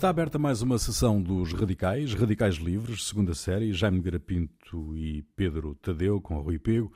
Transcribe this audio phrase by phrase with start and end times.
[0.00, 5.74] Está aberta mais uma sessão dos Radicais, Radicais Livres, segunda série, Jaime Garapinto e Pedro
[5.74, 6.90] Tadeu, com Rui Pego.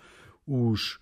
[0.46, 0.98] Os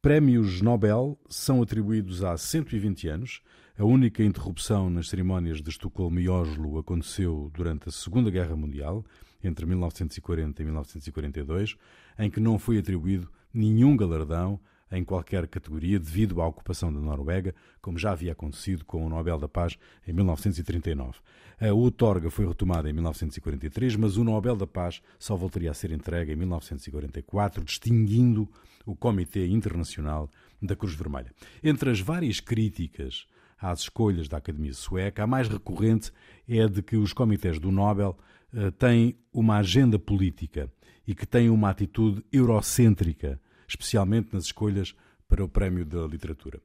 [0.00, 3.42] prémios Nobel são atribuídos há 120 anos.
[3.76, 9.04] A única interrupção nas cerimónias de Estocolmo e Oslo aconteceu durante a Segunda Guerra Mundial,
[9.42, 11.76] entre 1940 e 1942,
[12.16, 17.54] em que não foi atribuído nenhum galardão em qualquer categoria devido à ocupação da Noruega,
[17.80, 21.18] como já havia acontecido com o Nobel da Paz em 1939.
[21.60, 25.92] A outorga foi retomada em 1943, mas o Nobel da Paz só voltaria a ser
[25.92, 28.48] entregue em 1944, distinguindo
[28.84, 30.28] o Comitê Internacional
[30.60, 31.32] da Cruz Vermelha.
[31.62, 33.26] Entre as várias críticas
[33.60, 36.10] às escolhas da Academia Sueca, a mais recorrente
[36.48, 38.16] é a de que os comitês do Nobel
[38.54, 40.72] uh, têm uma agenda política
[41.06, 43.40] e que têm uma atitude eurocêntrica
[43.70, 44.94] especialmente nas escolhas
[45.28, 46.60] para o Prémio da Literatura.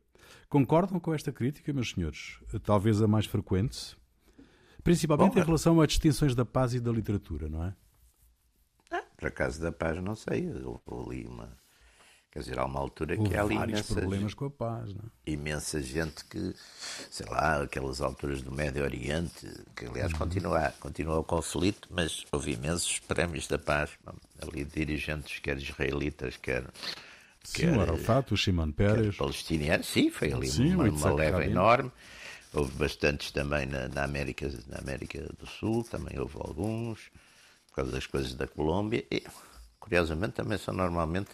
[0.49, 2.39] Concordam com esta crítica, meus senhores?
[2.63, 3.95] Talvez a mais frequente?
[4.83, 7.75] Principalmente Bom, em relação às distinções da paz e da literatura, não é?
[8.91, 10.47] Ah, por acaso da paz, não sei.
[10.47, 11.57] Eu, eu li uma,
[12.35, 15.31] Quer dizer, há uma altura que há ali vários problemas com a paz, não é?
[15.31, 16.53] Imensa gente que,
[17.09, 20.17] sei lá, aquelas alturas do Médio Oriente, que aliás uhum.
[20.17, 23.91] continua, continua o conflito, mas houve imensos prémios da paz,
[24.41, 26.65] ali dirigentes, quer israelitas, quer.
[27.41, 29.15] Sim, quer, o Arafat, o Shimon Peres.
[29.15, 31.89] Palestinianos, sim, foi ali sim, uma, uma leva enorme.
[32.51, 36.99] Houve bastantes também na, na, América, na América do Sul, também houve alguns,
[37.67, 39.05] por causa das coisas da Colômbia.
[39.09, 39.23] E,
[39.79, 41.29] curiosamente, também são normalmente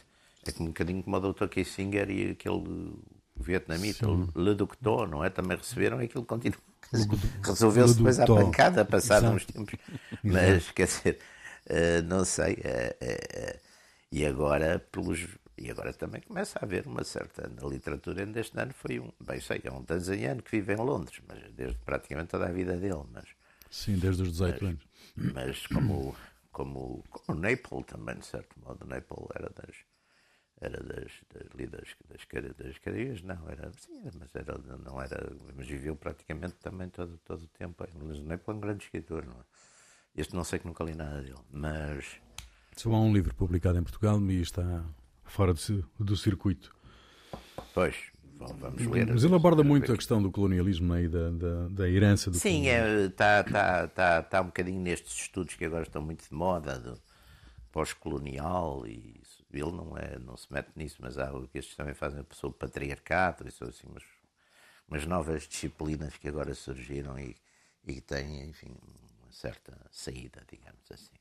[0.45, 1.47] é um bocadinho como o Dr.
[1.47, 2.94] Kissinger e aquele
[3.36, 4.28] vietnamita, Sim.
[4.36, 5.30] Le Doctor, não é?
[5.30, 6.59] Também receberam aquilo continua.
[7.44, 9.75] Resolveu-se depois à pancada, passado uns tempos.
[10.23, 11.19] Mas, quer dizer,
[11.67, 12.53] uh, não sei.
[12.53, 13.59] Uh, uh,
[14.12, 15.28] e agora, pelos.
[15.58, 17.47] E agora também começa a haver uma certa.
[17.50, 19.12] Na literatura, ainda este ano foi um.
[19.23, 22.75] Bem, sei, é um tanzaniano que vive em Londres, mas desde praticamente toda a vida
[22.75, 23.03] dele.
[23.13, 23.25] Mas,
[23.69, 24.84] Sim, desde os 18 mas, anos.
[25.16, 26.16] Mas como,
[26.51, 29.75] como, como o Naples também, de certo modo, o Naples era das
[30.61, 35.95] era das, das, das, das, das não, era, sim, mas era, não era, mas viveu
[35.95, 37.83] praticamente também todo, todo o tempo.
[37.99, 39.44] Mas não é para um grande escritor, não é?
[40.16, 42.05] Este não sei que nunca li nada dele, mas.
[42.75, 44.85] Só há um livro publicado em Portugal e está
[45.23, 46.75] fora do, do circuito.
[47.73, 47.95] Pois,
[48.38, 49.07] vamos ler.
[49.07, 52.38] Mas ele aborda muito a questão do colonialismo né, e da, da, da herança do
[52.38, 56.27] Sim, está é, tá, tá, tá, tá um bocadinho nestes estudos que agora estão muito
[56.27, 57.00] de moda, do
[57.71, 59.20] pós-colonial e
[59.59, 62.23] ele não, é, não se mete nisso, mas há o que estes também fazem, a
[62.23, 64.03] pessoa patriarcado, isso assim, umas,
[64.88, 67.35] umas novas disciplinas que agora surgiram e,
[67.85, 68.75] e que têm, enfim,
[69.22, 71.16] uma certa saída, digamos assim.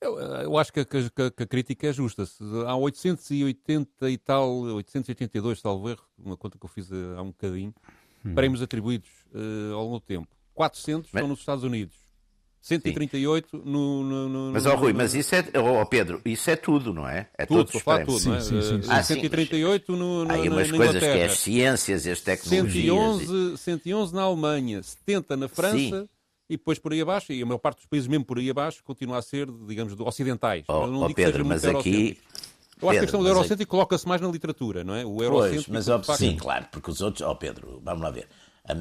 [0.00, 2.24] Eu, eu acho que a, que, que a, crítica é justa.
[2.66, 7.74] Há 880 e tal, 882, talvez, uma conta que eu fiz há um bocadinho,
[8.24, 8.34] hum.
[8.34, 10.28] prémios atribuídos uh, ao longo do tempo.
[10.54, 11.20] 400 Mas...
[11.20, 12.07] estão nos Estados Unidos.
[12.60, 16.50] 138 no, no, no, Mas, ó oh, Rui, mas isso é, ó oh, Pedro, isso
[16.50, 17.28] é tudo, não é?
[17.38, 18.22] É tudo, todos os prémios.
[18.22, 18.62] Tudo, sim, é?
[18.62, 22.10] sim, sim, ah, 138 no, no, Há aí umas coisas que é as ciências e
[22.10, 22.84] as tecnologias.
[22.84, 23.58] 111, e...
[23.58, 26.08] 111 na Alemanha, 70 na França sim.
[26.50, 28.82] e depois por aí abaixo, e a maior parte dos países mesmo por aí abaixo
[28.82, 30.64] continua a ser, digamos, ocidentais.
[30.68, 32.18] Oh, não oh, Pedro, mas aqui...
[32.80, 35.04] Eu acho Pedro, que a questão do eurocêntrico coloca-se mais na literatura, não é?
[35.04, 35.72] O eurocêntrico...
[35.72, 37.22] Pois, mas, sim, claro, porque os outros...
[37.22, 38.28] Ó oh, Pedro, vamos lá ver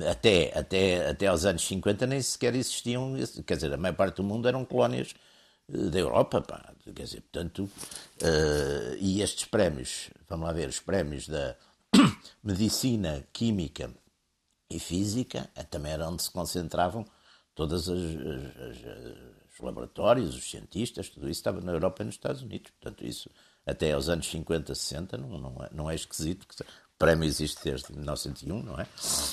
[0.09, 3.13] até, até, até aos anos 50 nem sequer existiam,
[3.45, 5.13] quer dizer, a maior parte do mundo eram colónias
[5.71, 7.69] eh, da Europa, pá, quer dizer, portanto,
[8.21, 11.55] uh, e estes prémios, vamos lá ver, os prémios da
[12.43, 13.89] medicina, química
[14.69, 17.05] e física, eh, também era onde se concentravam
[17.55, 17.99] todos os
[19.59, 23.29] laboratórios, os cientistas, tudo isso estava na Europa e nos Estados Unidos, portanto, isso
[23.65, 26.47] até aos anos 50, 60 não, não, é, não é esquisito,
[26.97, 28.85] prémio existe desde 1901, não é?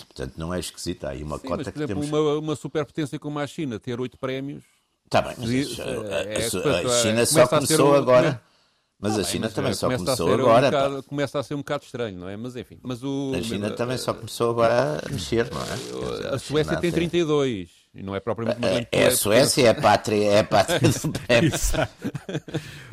[0.07, 1.05] Portanto, não é esquisito.
[1.05, 2.21] Há aí uma Sim, cota mas, por exemplo, que temos...
[2.27, 4.65] uma, uma superpotência como a China ter oito prémios.
[5.05, 8.43] Está bem, mas isso, é, a, a, China só começou um, agora.
[8.97, 10.67] Mas ah, a China bem, também só começou agora.
[10.67, 12.37] Um bocado, começa a ser um bocado estranho, não é?
[12.39, 12.79] Mas enfim.
[12.83, 16.35] Mas o, a China uh, também só começou agora a mexer, não é?
[16.35, 17.84] A Suécia tem 32.
[17.95, 20.81] E não é propriamente uma grande É, a Suécia é a pátria, é a pátria
[20.81, 21.53] do prémio.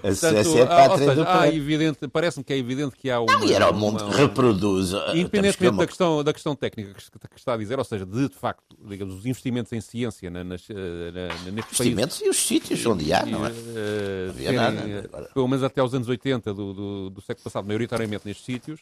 [0.04, 1.58] a Suécia é a pátria seja, do prémio.
[1.58, 3.34] Evidente, parece-me que é evidente que há uma...
[3.34, 4.94] Não, e era o mundo que reproduz...
[4.94, 7.02] Uh, independentemente da, questão, da questão técnica que,
[7.36, 10.70] está a dizer, ou seja, de, de facto, digamos, os investimentos em ciência na, nas,
[10.70, 10.74] uh,
[11.14, 13.50] na, nestes Investimentos países, e os sítios onde há, não é?
[13.50, 13.56] Uh,
[14.26, 15.30] não havia nada.
[15.34, 18.80] Pelo menos até os anos 80 do, do, do século passado, maioritariamente nestes sítios,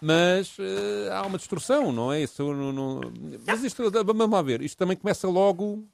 [0.00, 2.22] mas uh, há uma distorção, não é?
[2.22, 3.00] Isso, não, não...
[3.46, 5.84] Mas isto, vamos lá ver, isto também começa logo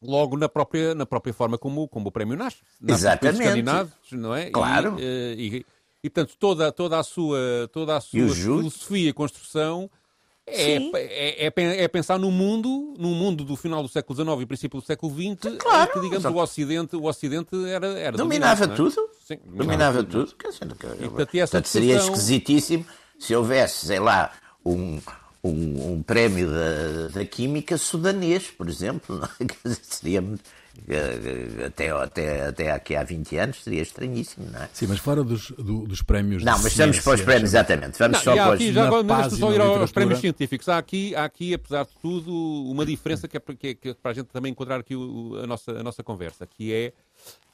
[0.00, 2.58] logo na própria, na própria forma como, como o prémio nasce.
[2.80, 3.62] nasce Exatamente.
[4.12, 4.50] não é?
[4.50, 4.96] Claro.
[4.98, 5.66] E, e, e,
[6.04, 9.90] e, portanto, toda, toda a sua, toda a sua filosofia e construção
[10.46, 14.46] É, é, é, é, pensar no mundo, no mundo do final do século XIX e
[14.46, 18.68] princípio do século XX, claro, que digamos o Ocidente, o Ocidente era, era dominava é?
[18.68, 20.34] tudo, Sim, dominava tudo.
[20.36, 20.68] Quer dizer,
[21.00, 22.86] e, portanto, seria esquisitíssimo
[23.18, 24.32] se houvesse, sei lá,
[24.64, 25.00] um,
[25.42, 29.68] um, um prémio da, da química sudanês, por exemplo, é?
[29.82, 30.22] seria
[30.86, 34.68] eh, até, até, até aqui há 20 anos seria estranhíssimo, não é?
[34.72, 36.44] Sim, mas fora dos, do, dos prémios.
[36.44, 37.98] Não, mas estamos para os prémios, exatamente.
[37.98, 38.62] Vamos não, só para os.
[38.62, 40.68] Já agora, mas só ir aos prémios científicos.
[40.68, 42.32] Há aqui, há aqui, apesar de tudo,
[42.70, 44.94] uma diferença que é para, que é, que é para a gente também encontrar aqui
[44.94, 46.92] o, a, nossa, a nossa conversa, que é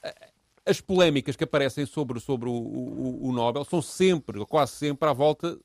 [0.03, 0.15] eh,
[0.65, 5.07] as polémicas que aparecem sobre, sobre o, o, o Nobel são sempre, ou quase sempre,
[5.07, 5.59] à volta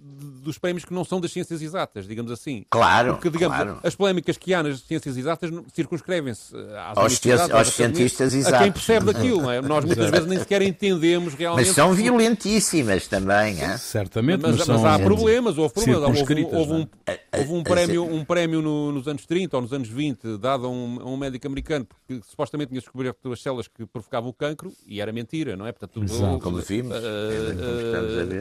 [0.00, 2.64] dos prémios que não são das ciências exatas, digamos assim.
[2.70, 3.14] Claro.
[3.14, 3.80] Porque, digamos, claro.
[3.82, 8.58] as polémicas que há nas ciências exatas circunscrevem-se eh, aos, aos cientistas exatos.
[8.58, 9.60] A quem percebe daquilo, não é?
[9.60, 11.66] Nós muitas vezes nem sequer entendemos realmente.
[11.66, 13.76] Mas são violentíssimas também, é?
[13.76, 16.18] Certamente, mas, mas, mas há problemas, houve problemas.
[16.20, 16.86] Houve, houve, um,
[17.36, 20.70] houve um prémio, um prémio no, nos anos 30 ou nos anos 20 dado a
[20.70, 24.72] um, a um médico americano que supostamente tinha descoberto as células que provocavam o cancro
[24.86, 25.72] e era mentira, não é?
[25.72, 26.38] Portanto, Exato.
[26.40, 28.40] como vimos, uh, uh,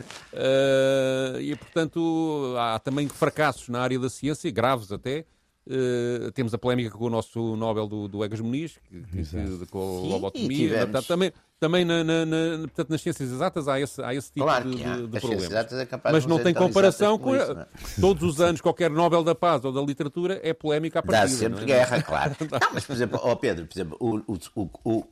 [1.38, 5.26] uh, e portanto há também fracassos na área da ciência, graves até.
[5.66, 9.80] Uh, temos a polémica com o nosso Nobel do, do Egas Muniz, que, que, com
[9.80, 10.88] a lobotomia.
[11.06, 14.70] Também também na, na, na, portanto, nas ciências exatas há esse, há esse tipo claro
[14.70, 15.72] de, de, de problemas.
[15.72, 17.36] É Mas não tem comparação com.
[17.36, 17.68] Isso, é?
[18.00, 21.28] Todos os anos, qualquer Nobel da Paz ou da literatura é polémica a partir Dá
[21.28, 21.66] sempre é?
[21.66, 22.36] guerra, claro.
[22.52, 25.04] não, mas, por exemplo, oh Pedro, por exemplo, o, o, o,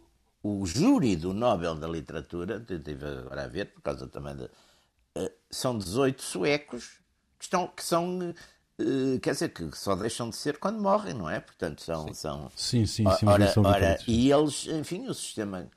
[0.44, 4.48] o, júri do Nobel da Literatura, estive agora a ver, por causa também de.
[5.18, 7.00] Uh, são 18 suecos
[7.38, 8.34] que, estão, que são.
[8.78, 11.40] Uh, quer dizer, que só deixam de ser quando morrem, não é?
[11.40, 12.08] Portanto, são.
[12.08, 15.70] Sim, são, sim, sim, sim ora, ora, E eles, enfim, o sistema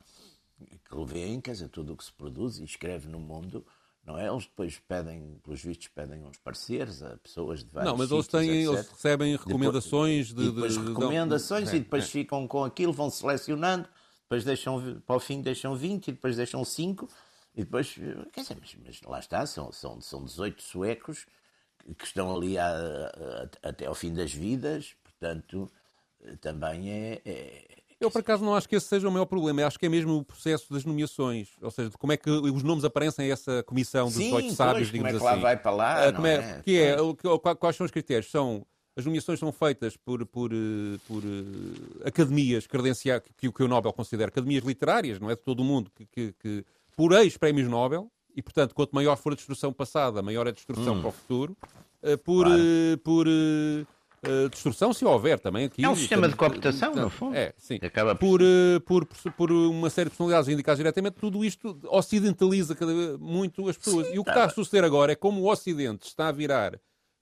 [0.88, 3.64] que revêem, quer dizer, tudo o que se produz e escreve no mundo,
[4.04, 4.26] não é?
[4.26, 8.26] Eles depois pedem, pelos vistos, pedem uns pareceres a pessoas de vários Não, mas eles,
[8.26, 12.06] têm, eles recebem recomendações depois, de, depois de, recomendações de, e depois é.
[12.06, 13.86] ficam com aquilo, vão selecionando,
[14.22, 17.08] depois deixam, para o fim deixam 20 e depois deixam 5
[17.58, 17.92] e depois,
[18.32, 21.26] quer dizer, mas, mas lá está, são, são, são 18 suecos
[21.98, 25.68] que estão ali a, a, até ao fim das vidas, portanto,
[26.40, 27.64] também é, é
[28.00, 29.60] eu, por acaso, não acho que esse seja o maior problema.
[29.60, 31.48] Eu acho que é mesmo o processo das nomeações.
[31.60, 34.92] Ou seja, de como é que os nomes aparecem a essa comissão dos oito sábios,
[34.92, 35.42] digamos como é que assim.
[35.42, 36.62] lá vai para lá, uh, é, é?
[36.62, 36.96] Que é,
[37.58, 38.30] quais são os critérios?
[38.30, 38.64] São
[38.96, 43.92] as nomeações são feitas por, por, eh, por uh, academias credenciadas, que, que o Nobel
[43.92, 46.64] considera academias literárias, não é de todo o mundo, que, que
[46.98, 50.96] por ex-prémios Nobel, e portanto, quanto maior for a destruição passada, maior é a destrução
[50.96, 51.00] hum.
[51.00, 51.56] para o futuro,
[52.02, 52.98] uh, por, claro.
[53.04, 53.26] por
[54.18, 55.84] Uh, destrução, se houver também aqui.
[55.84, 57.36] É um sistema de cooptação, no fundo.
[57.36, 57.78] É, sim.
[57.80, 58.42] Acaba por...
[58.42, 62.76] Uh, por, por, uma série de personalidades indicadas diretamente, tudo isto ocidentaliza
[63.20, 64.08] muito as pessoas.
[64.12, 66.80] E o que está a suceder agora é como o Ocidente está a virar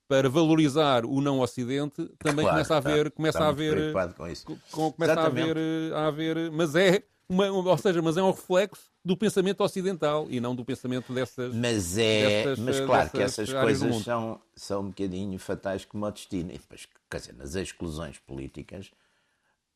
[0.09, 4.15] para valorizar o não Ocidente, também claro, começa a haver, está, começa está a haver,
[4.15, 4.47] com isso.
[4.73, 5.57] Com, começa a haver,
[5.93, 10.41] a haver, mas é uma, ou seja, mas é um reflexo do pensamento ocidental e
[10.41, 11.55] não do pensamento dessas.
[11.55, 16.11] Mas é, dessas, mas claro que essas coisas são, são um bocadinho fatais como o
[16.11, 16.51] destino.
[16.51, 18.91] E depois, quer dizer, nas exclusões políticas,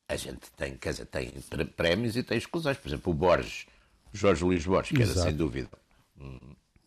[0.09, 1.33] a gente tem, quer dizer, tem
[1.77, 2.77] prémios e tem exclusões.
[2.77, 3.67] Por exemplo, o Borges,
[4.13, 5.21] Jorge Luís Borges, que Exato.
[5.21, 5.71] era sem dúvida.
[6.21, 6.39] Hum,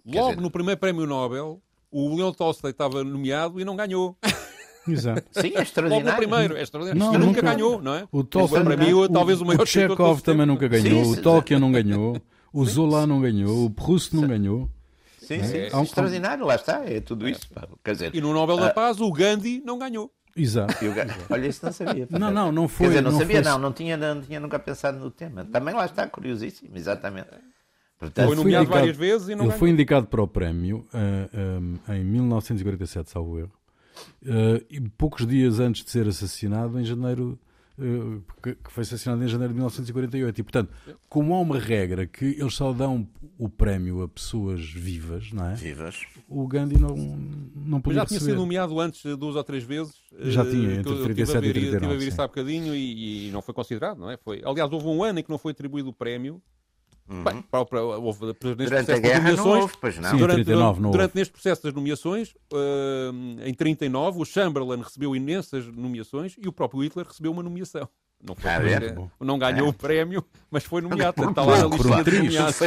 [0.05, 4.17] Logo dizer, no primeiro prémio Nobel, o Leão Tolstói estava nomeado e não ganhou.
[4.87, 5.23] Exato.
[5.31, 6.05] Sim, é extraordinário.
[6.05, 6.99] Logo primeiro, é extraordinário.
[6.99, 8.07] Não, nunca, nunca, ganhou, não é?
[8.11, 11.59] O Tolkien, para mim, talvez o maior O Chekhov também nunca ganhou, sim, o Tolkien
[11.59, 12.21] não ganhou,
[12.51, 14.69] o Zola não ganhou, o Proust não ganhou.
[15.19, 17.49] Sim, sim, é, é extraordinário, lá está, é tudo isso.
[17.83, 20.11] Quer dizer, e no Nobel da ah, Paz, o Gandhi não ganhou.
[20.35, 20.73] Exato.
[21.29, 22.07] Olha, isso não sabia.
[22.09, 22.87] Não, não, não foi.
[22.87, 25.45] Quer dizer, não, não sabia, não, não tinha, não tinha nunca pensado no tema.
[25.45, 27.29] Também lá está, curiosíssimo, exatamente.
[27.99, 29.59] Portanto, foi nomeado indicado, várias vezes e não Ele ganhou.
[29.59, 33.51] foi indicado para o prémio uh, eh, um, eh, em 1947, salvo erro.
[34.21, 37.37] Uh, e poucos dias antes de ser assassinado, em janeiro,
[37.77, 40.39] uh, que, foi assassinado em janeiro de 1948.
[40.39, 40.73] E, portanto,
[41.09, 43.07] como há uma regra que eles só dão
[43.37, 45.55] o prémio a pessoas vivas, não é?
[45.55, 46.01] Vivas.
[46.27, 46.95] O Gandhi não,
[47.55, 48.31] não podia Já tinha receber.
[48.31, 49.93] sido nomeado antes duas ou três vezes.
[50.19, 51.75] Já tinha, entre 37 ver, e 39.
[51.75, 54.17] Estive a ver isso há bocadinho e, e, não foi considerado, não é?
[54.17, 56.41] Foi, aliás, houve um ano em que não foi atribuído o prémio
[57.09, 57.23] Uhum.
[57.23, 60.09] Bem, para, para, houve, neste durante a guerra nomeações, não houve, pois não.
[60.11, 65.15] Sim, durante, 39 não durante neste processo das nomeações, uh, em 39, o Chamberlain recebeu
[65.15, 67.89] imensas nomeações e o próprio Hitler recebeu uma nomeação.
[68.25, 69.69] Não, foi, ah, não ganhou é.
[69.69, 71.29] o prémio, mas foi nomeado.
[71.29, 72.59] Está lá na lista de nomeados.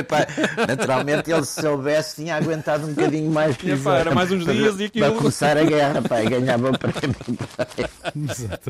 [0.68, 3.56] Naturalmente, ele se soubesse, tinha aguentado um bocadinho mais.
[3.56, 5.06] Tinha, pá, era mais uns para, dias e aquilo...
[5.06, 7.16] Para começar a guerra, pá, e ganhava o prémio.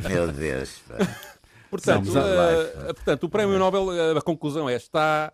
[0.08, 0.80] Meu Deus.
[0.86, 0.94] Pá.
[1.68, 5.32] Portanto, uh, portanto, o prémio Nobel, a conclusão é, está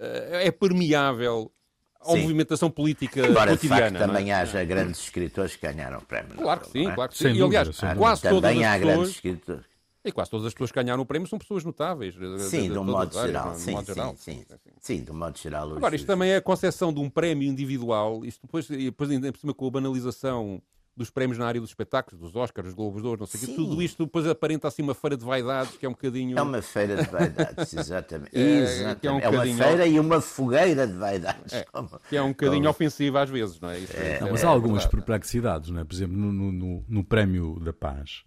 [0.00, 1.52] é permeável
[2.00, 3.98] à movimentação política Embora, cotidiana.
[3.98, 4.34] Facto, também é?
[4.34, 6.36] haja grandes escritores que ganharam o prémio.
[6.36, 6.94] Claro que sim, é?
[6.94, 7.24] claro que sim.
[7.24, 9.08] Sem e, aliás, dúvida, quase também todas há as grandes pessoas...
[9.10, 9.70] escritores.
[10.02, 12.14] E quase todas as pessoas que ganharam o prémio são pessoas notáveis.
[12.48, 13.54] Sim, de, um modo geral.
[13.54, 14.44] Sim, sim, sim,
[14.80, 15.76] sim, de um modo geral.
[15.76, 18.24] Agora, isto também é a concepção de um prémio individual.
[18.24, 20.62] Isto depois, depois ainda por cima, com a banalização
[20.96, 23.46] dos prémios na área dos espetáculos, dos Oscars, dos Globos de Ouro, não sei o
[23.46, 23.52] quê.
[23.54, 26.38] Tudo isto depois aparenta assim uma feira de vaidades que é um bocadinho...
[26.38, 28.36] É uma feira de vaidades, exatamente.
[28.36, 29.06] é, exatamente.
[29.06, 31.52] É, um é, uma feira e uma fogueira de vaidades.
[31.52, 31.66] É,
[32.08, 32.70] que é um bocadinho como...
[32.70, 33.78] ofensiva às vezes, não é?
[33.78, 35.84] Isso é, não, mas há algumas perplexidades, não é?
[35.84, 38.24] Por exemplo, no, no, no Prémio da Paz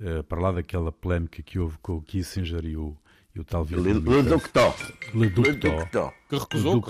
[0.00, 2.96] uh, para lá daquela polémica que houve com o Kissinger e o,
[3.34, 4.74] e o tal Le, Le Doctor.
[5.14, 5.30] Le.
[5.30, 6.80] Que recusou.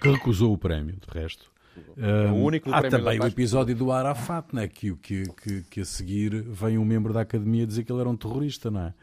[0.00, 1.49] Que recusou o prémio, de resto.
[1.96, 6.42] Um, único há também o episódio do Arafat, né, que, que, que, que a seguir
[6.42, 8.94] vem um membro da academia dizer que ele era um terrorista, não é?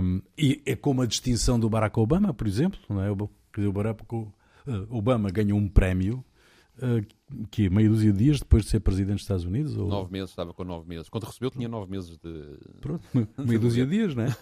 [0.00, 3.10] Um, e é como a distinção do Barack Obama, por exemplo, não é?
[3.10, 4.04] o Barack
[4.90, 6.24] Obama ganhou um prémio
[6.78, 9.76] uh, que meia dúzia de dias depois de ser presidente dos Estados Unidos?
[9.76, 9.88] Ou...
[9.88, 11.08] Nove meses, estava com nove meses.
[11.08, 12.58] Quando recebeu, tinha nove meses de.
[12.80, 13.04] Pronto,
[13.38, 14.36] meia dúzia de dias, não é?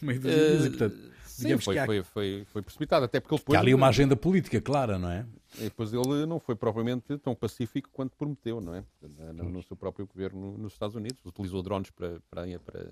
[0.00, 0.96] meia dúzia de dias, e portanto.
[1.40, 1.86] Sim, foi, há...
[1.86, 3.58] foi, foi, foi, precipitado, até porque ele depois...
[3.58, 5.26] há ali uma agenda política clara, não é?
[5.58, 8.84] E depois ele não foi propriamente tão pacífico quanto prometeu, não é?
[9.32, 11.24] No, no seu próprio governo nos Estados Unidos.
[11.24, 12.86] Utilizou drones para, para, para,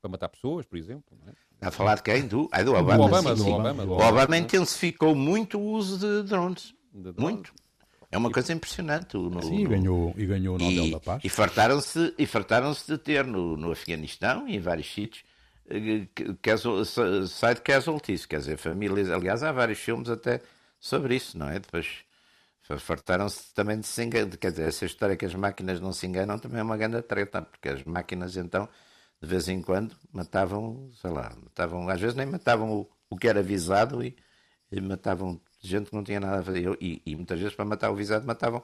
[0.00, 1.16] para matar pessoas, por exemplo.
[1.20, 1.34] Não é?
[1.54, 2.26] Está a falar de quem?
[2.26, 2.96] Do, é do Obama.
[2.96, 4.10] Do Obama, sim, do Obama, do Obama.
[4.10, 6.74] O Obama intensificou muito o uso de drones.
[6.92, 7.18] De drones.
[7.18, 7.52] Muito.
[8.10, 9.16] É uma coisa impressionante.
[9.16, 9.70] No, Sim, no...
[9.70, 11.24] ganhou, e ganhou o Nobel e, da Paz.
[11.24, 15.22] E fartaram-se fartaram de ter no, no Afeganistão e em vários sítios
[15.70, 19.10] eh, side casualties, quer dizer, famílias.
[19.10, 20.40] Aliás, há vários filmes até
[20.78, 21.58] sobre isso, não é?
[21.58, 22.04] Depois
[22.78, 24.36] fartaram-se também de se enganar.
[24.36, 27.42] Quer dizer, essa história que as máquinas não se enganam também é uma grande treta,
[27.42, 28.68] porque as máquinas então,
[29.20, 33.28] de vez em quando, matavam, sei lá, matavam, às vezes nem matavam o, o que
[33.28, 34.16] era avisado e,
[34.70, 36.76] e matavam gente que não tinha nada a fazer.
[36.80, 38.62] E, e, muitas vezes, para matar o visado, matavam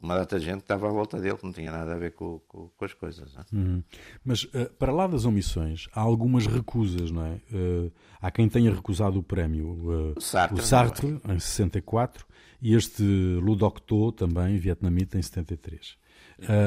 [0.00, 2.12] uma data de gente que estava à volta dele, que não tinha nada a ver
[2.12, 3.34] com, com, com as coisas.
[3.52, 3.82] Uhum.
[4.24, 7.40] Mas, uh, para lá das omissões, há algumas recusas, não é?
[7.52, 9.68] Uh, há quem tenha recusado o prémio.
[9.68, 12.26] Uh, o Sartre, o Sartre em 64,
[12.60, 15.96] e este Ludocto, também, vietnamita, em 73.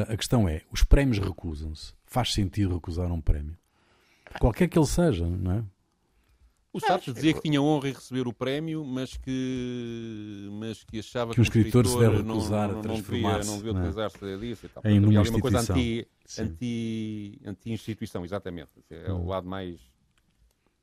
[0.08, 1.94] a questão é, os prémios recusam-se.
[2.06, 3.58] Faz sentido recusar um prémio?
[4.40, 5.64] Qualquer que ele seja, não é?
[6.72, 11.34] O Sartre dizia que tinha honra em receber o prémio, mas que, mas que achava
[11.34, 13.50] que, um escritor, se deve recusar não, não, a transformar-se.
[13.50, 14.84] Não devia, não devia utilizar-se disso e tal.
[14.86, 16.08] Em uma, uma coisa anti,
[16.38, 18.70] anti, anti-instituição, exatamente.
[18.90, 19.80] É o lado mais.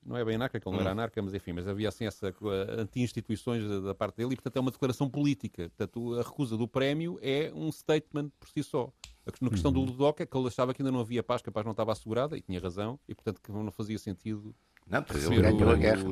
[0.05, 2.33] Não é bem anarca, que ele não era anarca, mas enfim, mas havia assim essa
[2.79, 5.69] anti-instituições da, da, parte dele e, portanto, é uma declaração política.
[5.77, 8.93] Portanto, a recusa do prémio é um statement por si só.
[9.25, 9.85] A questão uhum.
[9.85, 11.73] do Ludoc é que ele achava que ainda não havia paz, que a paz não
[11.73, 14.55] estava assegurada, e tinha razão, e portanto que não fazia sentido
[14.89, 16.05] não, pois ele ganhou a guerra.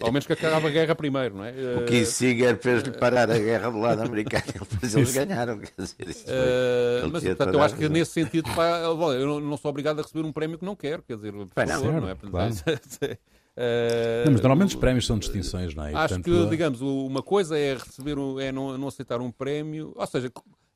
[0.00, 1.52] Ao menos que acabava a guerra primeiro, não é?
[1.78, 5.58] O Kissinger fez-lhe parar a guerra do lado americano e depois eles ganharam.
[5.58, 9.98] Quer dizer, uh, mas, portanto, eu acho que nesse sentido, pá, eu não sou obrigado
[9.98, 12.14] a receber um prémio que não quero, quer dizer, por favor, não, é?
[12.14, 12.54] Claro.
[12.54, 13.16] Uh,
[14.24, 15.94] não, mas normalmente os prémios são distinções, não é?
[15.94, 20.06] Acho portanto, que, digamos, uma coisa é receber, é não, não aceitar um prémio, ou
[20.06, 20.30] seja,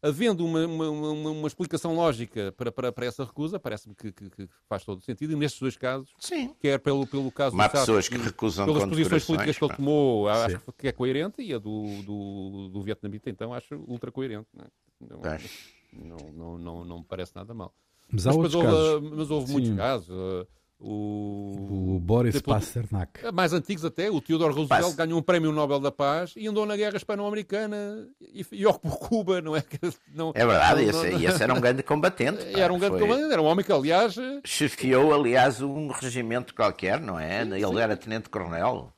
[0.07, 4.31] havendo uma, uma, uma, uma, explicação lógica para, para, para essa recusa, parece-me que, que,
[4.31, 5.33] que, faz todo o sentido.
[5.33, 6.55] E nestes dois casos, Sim.
[6.61, 10.33] quer pelo, pelo caso Há pessoas que recusam pelas posições políticas que ele tomou, Sim.
[10.33, 14.49] acho que é coerente, e a do, do, do vietnamita, então, acho ultra coerente.
[15.01, 15.41] Não, é?
[15.93, 17.75] não, não, não, não, me parece nada mal.
[18.11, 19.11] Mas, mas, houve, casos.
[19.11, 20.09] mas houve muitos casos.
[20.09, 20.47] Uh,
[20.79, 23.33] o, o Boris tipo, Pasternak.
[23.33, 24.95] Mais antigos até, o Theodore Roosevelt Pass.
[24.95, 29.41] ganhou um prémio Nobel da Paz e andou na guerra hispano-americana e, e ocupou Cuba,
[29.41, 29.65] não é?
[30.15, 32.45] Não, é verdade, não, esse, não, esse, era um grande combatente.
[32.53, 33.09] Pá, era um grande foi...
[33.09, 34.17] combatente, era um homem que, aliás.
[34.45, 37.45] Chefiou, aliás, um regimento qualquer, não é?
[37.45, 37.79] Sim, ele sim.
[37.79, 38.93] era tenente-coronel,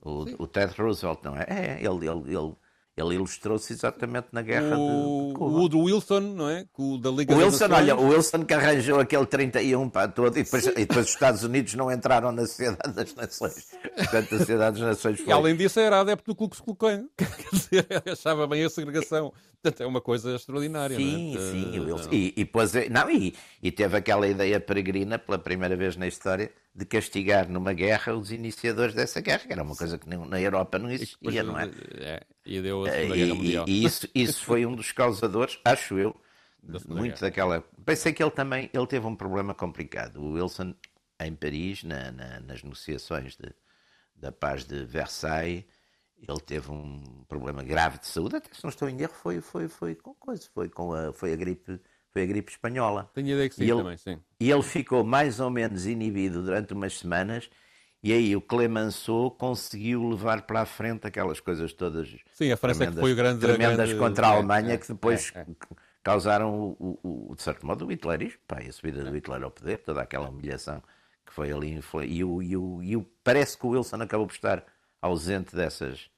[0.00, 1.44] o, o, Ted Roosevelt, não é?
[1.48, 2.54] É, ele, ele, ele
[3.00, 5.50] ele ilustrou-se exatamente na guerra o, de Cuba.
[5.50, 6.66] O Woodrow Wilson, não é?
[6.76, 10.42] O da Liga o Wilson, olha, o Wilson que arranjou aquele 31 para todo e
[10.42, 13.68] depois, e depois os Estados Unidos não entraram na Sociedade das Nações.
[13.96, 15.28] Portanto, a Sociedade das Nações foi...
[15.28, 17.06] E além disso era adepto do Ku Klux Klan.
[17.16, 19.32] Quer dizer, achava bem a segregação.
[19.62, 21.50] Portanto, é uma coisa extraordinária, sim, não é?
[21.50, 25.96] Sim, uh, e, e, pôs, não, e, e teve aquela ideia peregrina, pela primeira vez
[25.96, 30.08] na história, de castigar numa guerra os iniciadores dessa guerra, que era uma coisa que
[30.08, 31.68] na Europa não existia, não é?
[31.96, 33.64] é e deu a Segunda Guerra Mundial.
[33.66, 36.14] E, e isso, isso foi um dos causadores, acho eu,
[36.62, 37.64] da muito daquela.
[37.84, 40.20] Pensei que ele também ele teve um problema complicado.
[40.20, 40.72] O Wilson,
[41.20, 43.52] em Paris, na, na, nas negociações de,
[44.14, 45.64] da paz de Versailles,
[46.16, 49.66] ele teve um problema grave de saúde, até se não estou em erro, foi, foi,
[49.66, 51.80] foi com coisa, foi com a, foi a gripe
[52.12, 53.10] foi a gripe espanhola.
[53.14, 54.18] Tenho ideia que sim, e ele, também, sim.
[54.40, 57.50] E ele ficou mais ou menos inibido durante umas semanas
[58.02, 62.08] E aí o Clemenceau conseguiu levar para a frente aquelas coisas todas.
[62.32, 63.40] Sim, a França tremendas, que foi o grande.
[63.40, 63.98] Tremendas grande...
[63.98, 65.46] contra a Alemanha, é, que depois é, é.
[66.02, 68.38] causaram, o, o, o, de certo modo, o hitlerismo.
[68.46, 70.82] Pá, a subida do Hitler ao poder, toda aquela humilhação
[71.26, 71.80] que foi ali.
[72.06, 74.64] E, o, e, o, e o, parece que o Wilson acabou por estar
[75.02, 76.08] ausente dessas,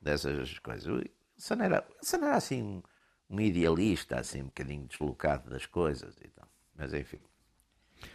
[0.00, 0.86] dessas coisas.
[0.86, 2.82] O Wilson era, Wilson era assim
[3.30, 6.16] um, idealista, assim um bocadinho deslocado das coisas.
[6.22, 6.48] E tal.
[6.76, 7.18] Mas enfim.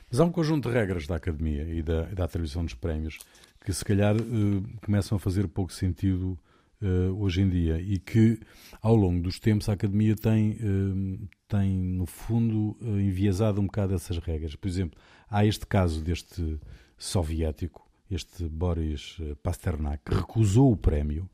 [0.10, 3.20] Mas há um conjunto de regras da academia e da, da atribuição dos prémios
[3.64, 6.38] que se calhar uh, começam a fazer pouco sentido
[6.82, 8.40] uh, hoje em dia e que
[8.82, 14.20] ao longo dos tempos a academia tem, uh, tem no fundo enviesado um bocado essas
[14.20, 14.56] regras.
[14.56, 16.60] Por exemplo, há este caso deste
[16.98, 21.30] soviético, este Boris Pasternak, que recusou o prémio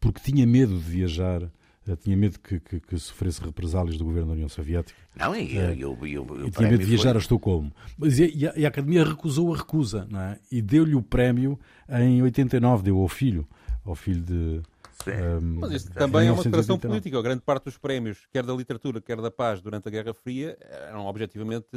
[0.00, 1.50] porque tinha medo de viajar
[1.96, 4.98] tinha medo que, que, que, sofresse represálias do governo da União Soviética.
[5.14, 7.16] Não, e, é, eu, eu, eu, tinha medo de viajar foi...
[7.16, 7.72] a Estocolmo.
[7.98, 10.38] Mas, e, a, e, a, Academia recusou a recusa não é?
[10.50, 13.46] e deu-lhe o prémio em 89, deu ao filho,
[13.84, 14.62] ao filho de.
[15.06, 17.18] Um, Mas isso também é uma declaração política.
[17.18, 20.56] A grande parte dos prémios, quer da literatura, quer da paz, durante a Guerra Fria,
[20.88, 21.68] eram objetivamente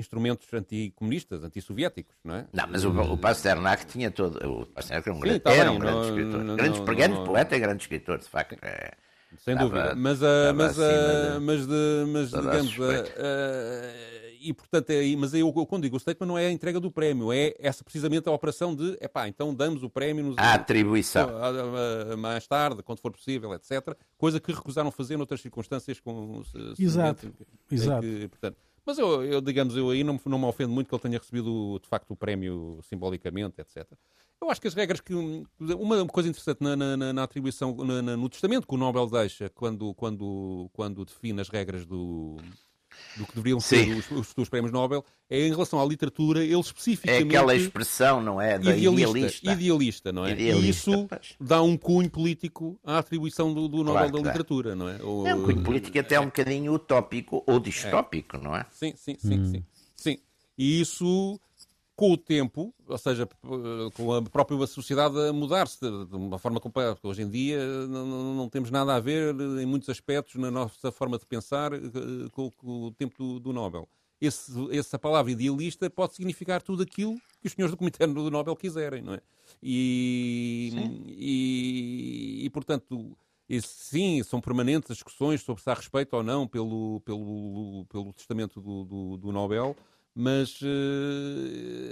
[0.00, 2.46] instrumentos anticomunistas, antissoviéticos, não é?
[2.52, 4.36] Não, mas o, o Pasternak tinha todo.
[4.44, 6.44] O Pasternak era um grande, Sim, tá era um grande não, escritor.
[6.44, 8.56] Não, grande, não, grande não, poeta e grande escritor, de facto.
[8.62, 8.92] É,
[9.38, 9.94] sem dúvida.
[9.94, 12.80] Mas, a, mas, a, mas, de, mas digamos.
[12.80, 16.80] A, a, e portanto, é, mas eu, quando digo o statement não é a entrega
[16.80, 20.54] do prémio, é essa precisamente a operação de, epá, então damos o prémio nos, a
[20.54, 21.28] atribuição
[22.18, 23.94] mais tarde, quando for possível, etc.
[24.16, 26.42] Coisa que recusaram fazer noutras circunstâncias com
[26.78, 27.30] Exato,
[27.70, 28.00] exato.
[28.00, 31.02] Que, portanto, mas eu, eu, digamos, eu aí não, não me ofendo muito que ele
[31.02, 33.86] tenha recebido, de facto, o prémio simbolicamente, etc.
[34.40, 35.12] Eu acho que as regras que.
[35.14, 39.92] Uma coisa interessante na, na, na atribuição, na, no testamento que o Nobel deixa quando,
[39.94, 42.36] quando, quando define as regras do,
[43.16, 46.60] do que deveriam ser os, os, os, prémios Nobel, é em relação à literatura, ele
[46.60, 47.22] especificamente...
[47.22, 48.58] É aquela expressão, não é?
[48.58, 49.10] Da idealista.
[49.10, 50.32] Idealista, idealista não é?
[50.32, 51.34] Idealista, e isso pois.
[51.40, 54.26] dá um cunho político à atribuição do, do Nobel claro, da claro.
[54.26, 55.02] Literatura, não é?
[55.02, 56.20] Ou, é um cunho político até é.
[56.20, 58.40] um bocadinho utópico ou distópico, é.
[58.40, 58.66] não é?
[58.70, 59.50] Sim, sim, sim, hum.
[59.52, 59.64] sim.
[59.96, 60.18] Sim.
[60.56, 61.40] E isso
[62.00, 63.28] com o tempo, ou seja,
[63.92, 66.98] com a própria sociedade a mudar-se de uma forma completa.
[67.06, 71.18] Hoje em dia não, não, temos nada a ver, em muitos aspectos, na nossa forma
[71.18, 71.78] de pensar eh,
[72.32, 73.86] com, com o tempo do, do Nobel.
[74.18, 78.56] Esse, essa palavra idealista pode significar tudo aquilo que os senhores do Comitê do Nobel
[78.56, 79.20] quiserem, não é?
[79.62, 80.72] E,
[81.06, 83.14] e, e, portanto,
[83.46, 88.10] esse, sim, são permanentes as discussões sobre se há respeito ou não pelo, pelo, pelo
[88.14, 89.76] testamento do, do, do Nobel,
[90.14, 90.66] mas uh,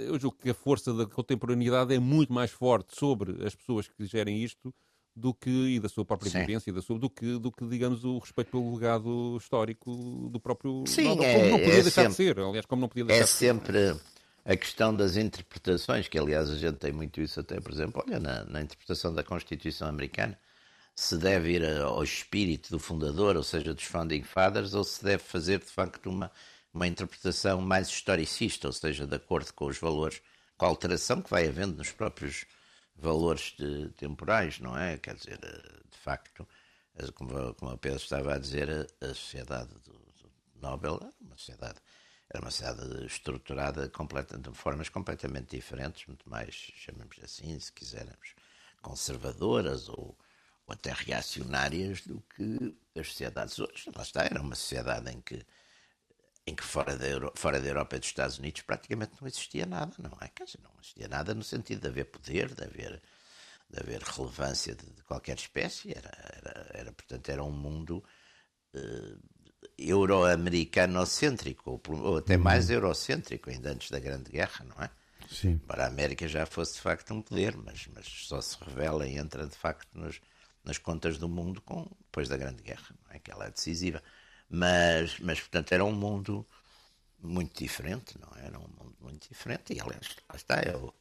[0.07, 4.05] eu julgo que a força da contemporaneidade é muito mais forte sobre as pessoas que
[4.05, 4.73] gerem isto
[5.15, 8.17] do que e da sua própria vivência da sua, do que do que digamos o
[8.19, 12.09] respeito pelo legado histórico do próprio Sim, não, é, como não podia é deixar sempre,
[12.09, 13.95] de ser aliás como não podia deixar é sempre
[14.45, 18.19] a questão das interpretações que aliás a gente tem muito isso até por exemplo olha
[18.19, 20.37] na, na interpretação da Constituição americana
[20.95, 25.23] se deve ir ao espírito do fundador ou seja dos founding fathers ou se deve
[25.23, 26.31] fazer de facto uma
[26.73, 30.21] uma interpretação mais historicista, ou seja, de acordo com os valores,
[30.57, 32.45] com a alteração que vai havendo nos próprios
[32.95, 34.97] valores de, temporais, não é?
[34.97, 36.47] Quer dizer, de facto,
[37.15, 41.79] como, a Pedro estava a dizer, a, a sociedade do, do, Nobel era uma sociedade,
[42.29, 48.35] era uma sociedade estruturada completa, de formas completamente diferentes, muito mais, chamemos assim, se quisermos,
[48.81, 50.17] conservadoras ou,
[50.67, 53.89] ou até reacionárias do que as sociedades hoje.
[53.95, 55.45] Lá está, era uma sociedade em que
[56.49, 59.65] em que fora da, Euro, fora da Europa e dos Estados Unidos praticamente não existia
[59.65, 60.27] nada, não é?
[60.29, 63.01] Quer dizer, não existia nada no sentido de haver poder, de haver,
[63.69, 68.03] de haver relevância de, de qualquer espécie, era, era, era, portanto, era um mundo
[68.73, 69.19] uh,
[69.77, 72.43] euro-americano-cêntrico, ou, ou, até uhum.
[72.43, 74.89] mais eurocêntrico, ainda antes da Grande Guerra, não é?
[75.29, 75.59] Sim.
[75.63, 79.17] Embora a América já fosse de facto um poder, mas, mas só se revela e
[79.17, 80.19] entra de facto nos,
[80.63, 83.19] nas contas do mundo com, depois da Grande Guerra, não é?
[83.19, 84.01] que ela é decisiva.
[84.49, 86.45] Mas, mas portanto, era um mundo
[87.21, 88.47] muito diferente, não é?
[88.47, 89.73] era um mundo muito diferente.
[89.73, 90.93] E, aliás, lá está, é o,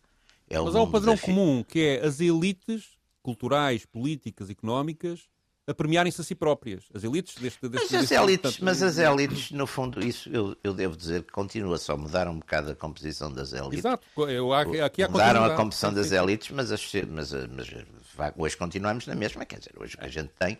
[0.48, 5.28] é o Mas há um padrão comum, que é as elites culturais, políticas, económicas
[5.68, 6.84] a premiarem-se a si próprias.
[6.94, 10.56] As elites deste, deste mas, as elites, portanto, mas as elites, no fundo, isso eu,
[10.64, 13.80] eu devo dizer que continua só a mudar um bocado a composição das elites.
[13.80, 14.06] Exato.
[14.16, 19.14] Eu, aqui há Mudaram a composição das elites, mas, as, mas, mas, hoje continuamos na
[19.14, 19.44] mesma.
[19.44, 20.58] Quer dizer, hoje o que a gente tem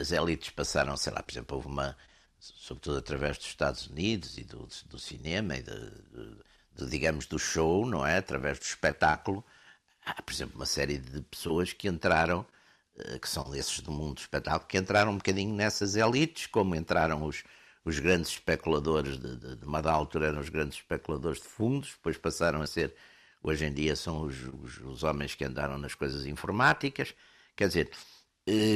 [0.00, 1.96] as elites passaram, sei lá, por exemplo, houve uma,
[2.38, 6.36] sobretudo através dos Estados Unidos e do, do cinema e de, de,
[6.76, 8.18] de, digamos, do show, não é?
[8.18, 9.44] Através do espetáculo,
[10.04, 12.46] há, por exemplo, uma série de pessoas que entraram,
[12.98, 16.74] eh, que são desses do mundo do espetáculo, que entraram um bocadinho nessas elites, como
[16.74, 17.42] entraram os,
[17.84, 22.16] os grandes especuladores de, de, de uma altura eram os grandes especuladores de fundos, depois
[22.16, 22.94] passaram a ser
[23.42, 27.14] hoje em dia são os, os, os homens que andaram nas coisas informáticas.
[27.56, 27.90] Quer dizer,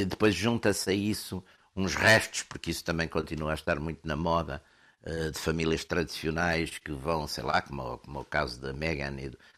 [0.07, 1.43] depois junta-se a isso
[1.75, 4.61] uns restos, porque isso também continua a estar muito na moda,
[5.05, 9.15] eh, de famílias tradicionais que vão, sei lá, como, como o caso da Meghan,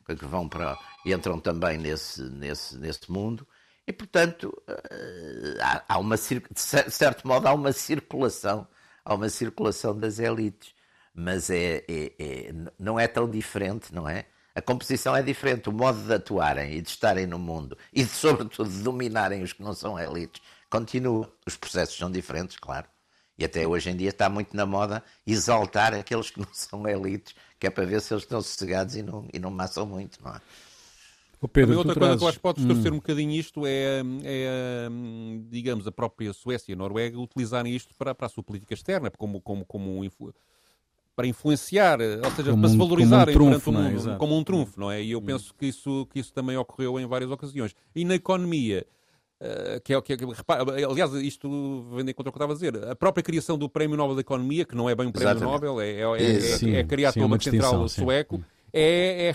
[0.07, 3.47] que vão para, entram também nesse, nesse, nesse mundo.
[3.85, 8.67] E, portanto, eh, há uma, de certo modo, há uma circulação,
[9.03, 10.73] há uma circulação das elites.
[11.13, 14.25] Mas é, é, é, não é tão diferente, não é?
[14.55, 18.09] A composição é diferente, o modo de atuarem e de estarem no mundo e, de,
[18.09, 21.29] sobretudo, de dominarem os que não são elites continua.
[21.45, 22.87] Os processos são diferentes, claro.
[23.37, 27.35] E até hoje em dia está muito na moda exaltar aqueles que não são elites,
[27.59, 30.33] que é para ver se eles estão sossegados e não, e não maçam muito, não
[30.33, 30.41] é?
[31.41, 32.95] Oh Pedro, outra coisa que eu acho que pode distorcer hum.
[32.95, 34.89] um bocadinho isto é, é,
[35.49, 39.11] digamos, a própria Suécia e a Noruega utilizarem isto para, para a sua política externa,
[39.11, 40.09] como, como, como um,
[41.15, 44.15] para influenciar, ou seja, como para se valorizarem como um trunfo, mundo, é?
[44.17, 45.01] como um trunfo, não é?
[45.01, 45.25] E eu hum.
[45.25, 47.75] penso que isso, que isso também ocorreu em várias ocasiões.
[47.95, 48.85] E na economia,
[49.37, 52.55] Uh, que é o que, repara, aliás, isto vem contra o que eu estava a
[52.55, 52.89] dizer.
[52.89, 55.53] A própria criação do Prémio Nobel da Economia, que não é bem um Prémio Exatamente.
[55.53, 58.41] Nobel, é, é, é, sim, é criado pelo Banco Central sueco,
[58.77, 59.33] é, é,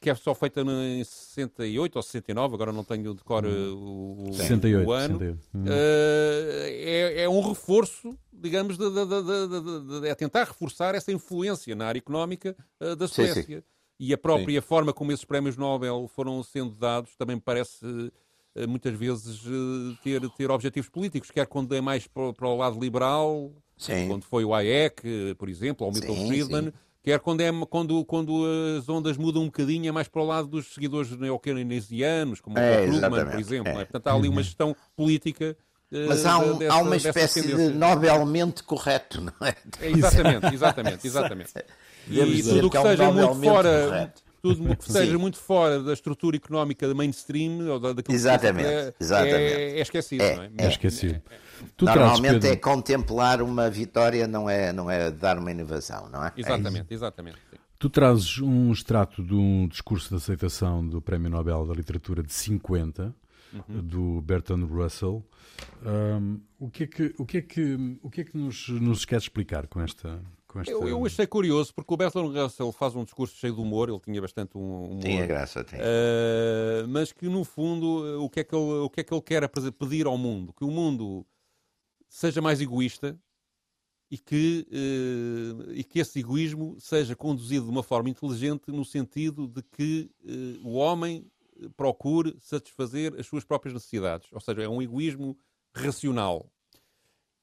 [0.00, 4.28] que é só feita em 68 ou 69, agora não tenho de cor hum.
[4.28, 5.18] o, 68, o ano.
[5.18, 5.38] 68.
[5.54, 5.64] Hum.
[5.64, 11.86] Uh, é, é, um reforço, digamos, de, de, de, é tentar reforçar essa influência na
[11.86, 13.42] área económica uh, da Suécia.
[13.42, 13.62] Sim, sim.
[14.00, 14.66] E a própria sim.
[14.66, 17.84] forma como esses prémios Nobel foram sendo dados também parece
[18.54, 22.56] eh, muitas vezes eh, ter, ter objetivos políticos, quer quando é mais para, para o
[22.56, 23.52] lado liberal,
[24.08, 26.72] quando foi o Hayek, por exemplo, ou Milton sim, Friedman,
[27.02, 28.44] quer quando, é, quando, quando
[28.76, 32.82] as ondas mudam um bocadinho, é mais para o lado dos seguidores neokeynesianos, como é,
[32.82, 33.72] o Krugman, por exemplo.
[33.72, 33.82] É.
[33.82, 33.84] É?
[33.84, 35.56] Portanto, há ali uma gestão política
[35.90, 39.54] mas há, um, dessa, há uma espécie de nobelmente correto, não é?
[39.80, 41.52] é exatamente, exatamente, exatamente.
[42.10, 45.38] E tudo o que, que seja é um muito fora, correto tudo que esteja muito
[45.38, 49.34] fora da estrutura económica da mainstream ou da, daquilo exatamente, que é, exatamente.
[49.34, 50.50] É, é esquecido, é, não é?
[50.58, 51.22] É, esquecido.
[51.80, 56.32] Normalmente é contemplar uma vitória, não é, não é dar uma inovação, não é?
[56.36, 57.38] Exatamente, exatamente.
[57.78, 62.32] Tu trazes um extrato de um discurso de aceitação do Prémio Nobel da Literatura de
[62.32, 63.14] 50,
[63.52, 63.82] uhum.
[63.82, 65.24] do Bertrand Russell.
[65.84, 69.04] Um, o que é que, o que, é que, o que, é que nos, nos
[69.04, 70.20] queres explicar com esta,
[70.60, 70.72] esta...
[70.72, 74.00] Eu, eu, achei curioso, porque o Bertrand Russell faz um discurso cheio de humor, ele
[74.00, 75.02] tinha bastante um humor.
[75.02, 75.80] Tinha graça, tinha.
[75.80, 79.22] Uh, mas que, no fundo, o que, é que ele, o que é que ele
[79.22, 80.52] quer pedir ao mundo?
[80.52, 81.26] Que o mundo
[82.08, 83.18] seja mais egoísta
[84.10, 89.46] e que, uh, e que esse egoísmo seja conduzido de uma forma inteligente no sentido
[89.46, 91.30] de que uh, o homem
[91.76, 94.28] procure satisfazer as suas próprias necessidades.
[94.32, 95.38] Ou seja, é um egoísmo
[95.74, 96.50] racional.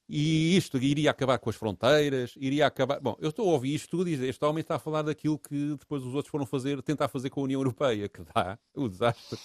[0.08, 3.00] E isto iria acabar com as fronteiras, iria acabar.
[3.00, 5.74] Bom, eu estou a ouvir isto tudo e este homem está a falar daquilo que
[5.76, 9.38] depois os outros foram fazer, tentar fazer com a União Europeia, que dá o desastre,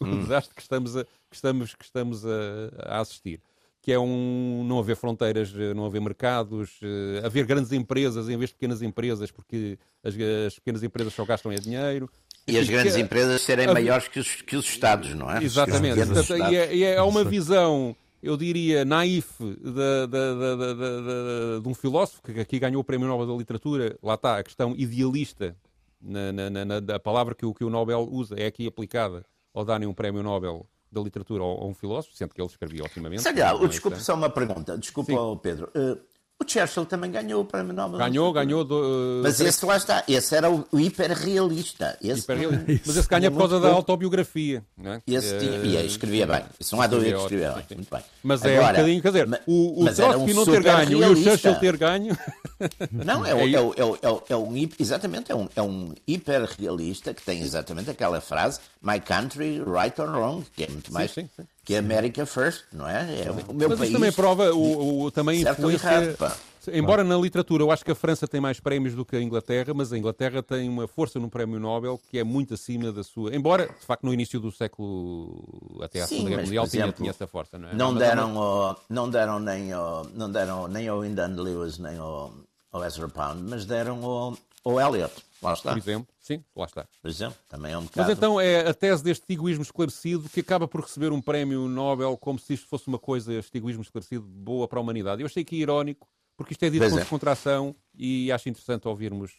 [0.00, 0.18] o hum.
[0.18, 2.30] desastre que estamos a, que estamos, que estamos a,
[2.78, 3.40] a assistir
[3.80, 8.50] que é um não haver fronteiras, não haver mercados, uh, haver grandes empresas em vez
[8.50, 10.14] de pequenas empresas, porque as,
[10.46, 12.10] as pequenas empresas só gastam é dinheiro.
[12.48, 15.42] E as grandes que, empresas serem a, maiores que os, que os Estados, não é?
[15.42, 15.96] Exatamente.
[15.96, 21.74] Portanto, e, é, e é uma visão eu diria, naif de, de, de, de, um
[21.74, 25.56] filósofo que aqui ganhou o Prémio Nobel da Literatura, lá está, a questão idealista,
[26.00, 29.64] na, na, na, na palavra que o, que o Nobel usa, é aqui aplicada ao
[29.64, 33.22] darem um Prémio Nobel da Literatura a um filósofo, sendo que ele escrevia ultimamente.
[33.22, 35.70] Sei lá, desculpe só uma pergunta, desculpa, Pedro.
[35.74, 35.98] Uh,
[36.40, 37.98] o Churchill também ganhou o Prémio Nobel.
[37.98, 38.64] Ganhou, ganhou.
[38.64, 41.98] Do, uh, Mas esse lá está, esse era o, o hiperrealista.
[42.00, 42.82] Esse hiperrealista.
[42.86, 44.64] Mas esse ganha por causa da autobiografia.
[44.76, 45.02] Não é?
[45.04, 46.44] Esse tinha, e escrevia bem.
[46.60, 47.64] Isso não há dúvida que escrevia bem.
[47.74, 48.04] Muito bem.
[48.22, 51.08] Mas Agora, é um bocadinho, quer dizer, o, o Trotsky um não ter ganho realista.
[51.08, 52.18] e o Churchill ter ganho.
[52.90, 57.40] Não, é, é, é, é, é, um, exatamente, é um, é um hiperrealista que tem
[57.40, 61.12] exatamente aquela frase My country, right or wrong, que é muito mais.
[61.12, 61.48] Sim, sim, sim.
[61.68, 63.26] Que é America first, não é?
[63.26, 63.90] é o meu Mas país.
[63.90, 65.86] Mas também prova o, o também influência.
[65.86, 66.38] Errado,
[66.72, 69.74] Embora na literatura eu acho que a França tem mais prémios do que a Inglaterra,
[69.74, 73.36] mas a Inglaterra tem uma força no prémio Nobel que é muito acima da sua.
[73.36, 77.26] Embora, de facto, no início do século, até à Segunda Guerra Mundial, tinha, tinha essa
[77.26, 77.74] força, não é?
[77.74, 78.76] Não deram, uma...
[78.88, 82.32] não deram, nem, ao, não deram nem ao Wyndham Lewis nem ao,
[82.72, 85.12] ao Ezra Pound, mas deram ao, ao Eliot.
[85.40, 85.70] Lá está.
[85.70, 86.86] Por exemplo, sim, lá está.
[87.00, 88.08] Por exemplo, também é um bocado...
[88.08, 92.16] Mas então é a tese deste egoísmo esclarecido que acaba por receber um prémio Nobel
[92.16, 95.22] como se isto fosse uma coisa, este egoísmo esclarecido, boa para a humanidade.
[95.22, 97.00] Eu achei que irónico porque isto é dito pois com é.
[97.00, 99.32] descontração e acho interessante ouvirmos.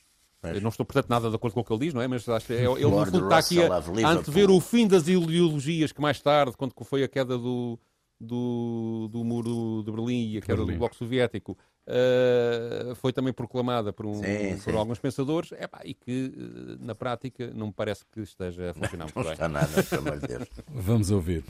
[0.43, 2.08] Eu não estou, portanto, nada de acordo com o que ele diz, não é?
[2.08, 3.73] Mas acho que é, ele, no fundo, está aqui a,
[4.08, 7.79] a antever o fim das ideologias que mais tarde, quando foi a queda do,
[8.19, 10.73] do, do muro de Berlim e a queda Berlim.
[10.73, 11.58] do Bloco Soviético,
[11.89, 14.78] uh, foi também proclamada por, um, sim, por sim.
[14.78, 19.06] alguns pensadores epá, e que, uh, na prática, não me parece que esteja a funcionar
[19.06, 19.34] muito não bem.
[19.34, 20.47] Está nada, pelo amor de Deus.
[20.69, 21.43] Vamos ouvir.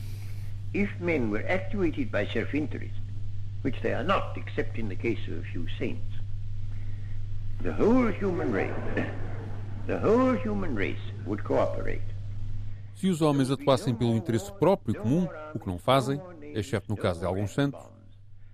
[0.72, 2.94] If men were actuated by self-interest,
[3.62, 6.14] which they are not, except in the case of a few saints,
[7.62, 8.72] the whole human race,
[9.86, 12.02] the whole human race would cooperate.
[12.94, 16.20] Se os homens atuassem pelo interesse próprio e comum, o que não fazem,
[16.54, 17.80] exceto no caso de alguns santos,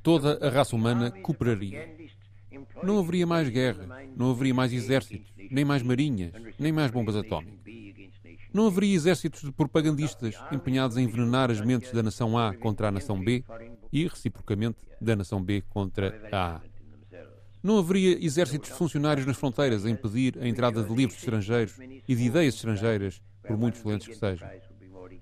[0.07, 1.85] toda a raça humana cooperaria.
[2.81, 7.59] Não haveria mais guerra, não haveria mais exércitos, nem mais marinhas, nem mais bombas atómicas.
[8.55, 12.93] Não haveria exércitos de propagandistas empenhados em envenenar as mentes da nação A contra a
[12.93, 13.43] nação B
[13.93, 16.61] e, reciprocamente, da nação B contra a A.
[17.61, 22.15] Não haveria exércitos de funcionários nas fronteiras a impedir a entrada de livros estrangeiros e
[22.15, 24.49] de ideias estrangeiras, por muito excelentes que sejam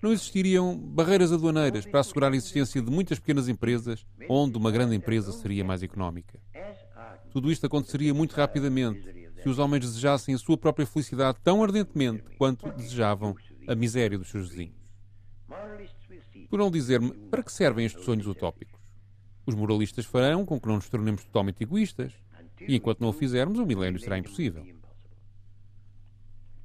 [0.04, 4.94] não existiriam barreiras aduaneiras para assegurar a existência de muitas pequenas empresas, onde uma grande
[4.94, 6.38] empresa seria mais económica.
[7.32, 12.22] Tudo isto aconteceria muito rapidamente se os homens desejassem a sua própria felicidade tão ardentemente
[12.36, 13.34] quanto desejavam
[13.66, 14.76] a miséria dos seus vizinhos.
[16.50, 18.78] Por não dizer-me para que servem estes sonhos utópicos?
[19.46, 22.12] Os moralistas farão com que não nos tornemos totalmente egoístas,
[22.60, 24.66] e enquanto não o fizermos, o milénio será impossível.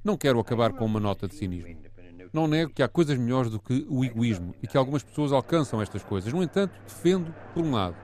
[0.04, 1.89] Não quero acabar com uma nota de cinismo.
[2.32, 5.82] Não nego que há coisas melhores do que o egoísmo e que algumas pessoas alcançam
[5.82, 6.32] estas coisas.
[6.32, 7.96] No entanto, defendo, por um lado,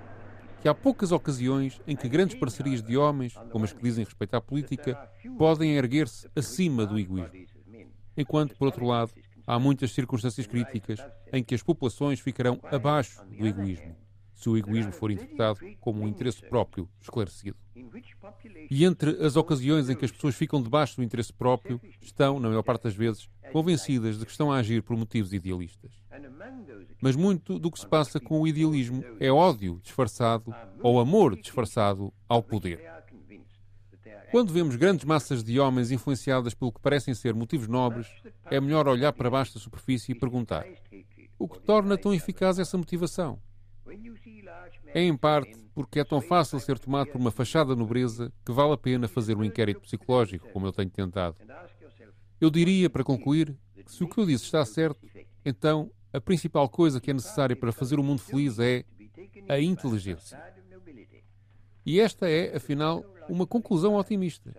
[0.61, 4.35] que há poucas ocasiões em que grandes parcerias de homens, como as que dizem respeito
[4.35, 4.97] à política,
[5.39, 7.47] podem erguer-se acima do egoísmo.
[8.17, 9.12] Enquanto, por outro lado,
[9.47, 10.99] há muitas circunstâncias críticas
[11.33, 13.95] em que as populações ficarão abaixo do egoísmo
[14.37, 17.57] se o egoísmo for interpretado como um interesse próprio esclarecido.
[18.70, 22.49] E entre as ocasiões em que as pessoas ficam debaixo do interesse próprio, estão, na
[22.49, 25.90] maior parte das vezes, convencidas de que estão a agir por motivos idealistas.
[27.01, 32.12] Mas muito do que se passa com o idealismo é ódio disfarçado ou amor disfarçado
[32.29, 32.81] ao poder.
[34.31, 38.07] Quando vemos grandes massas de homens influenciadas pelo que parecem ser motivos nobres,
[38.51, 40.66] é melhor olhar para baixo da superfície e perguntar:
[41.38, 43.38] o que torna tão eficaz essa motivação?
[44.87, 48.72] É em parte porque é tão fácil ser tomado por uma fachada nobreza que vale
[48.72, 51.37] a pena fazer um inquérito psicológico, como eu tenho tentado.
[52.40, 55.01] Eu diria, para concluir, que se o que eu disse está certo,
[55.44, 58.85] então a principal coisa que é necessária para fazer o mundo feliz é
[59.49, 60.40] a inteligência.
[61.85, 64.53] E esta é, afinal, uma conclusão otimista,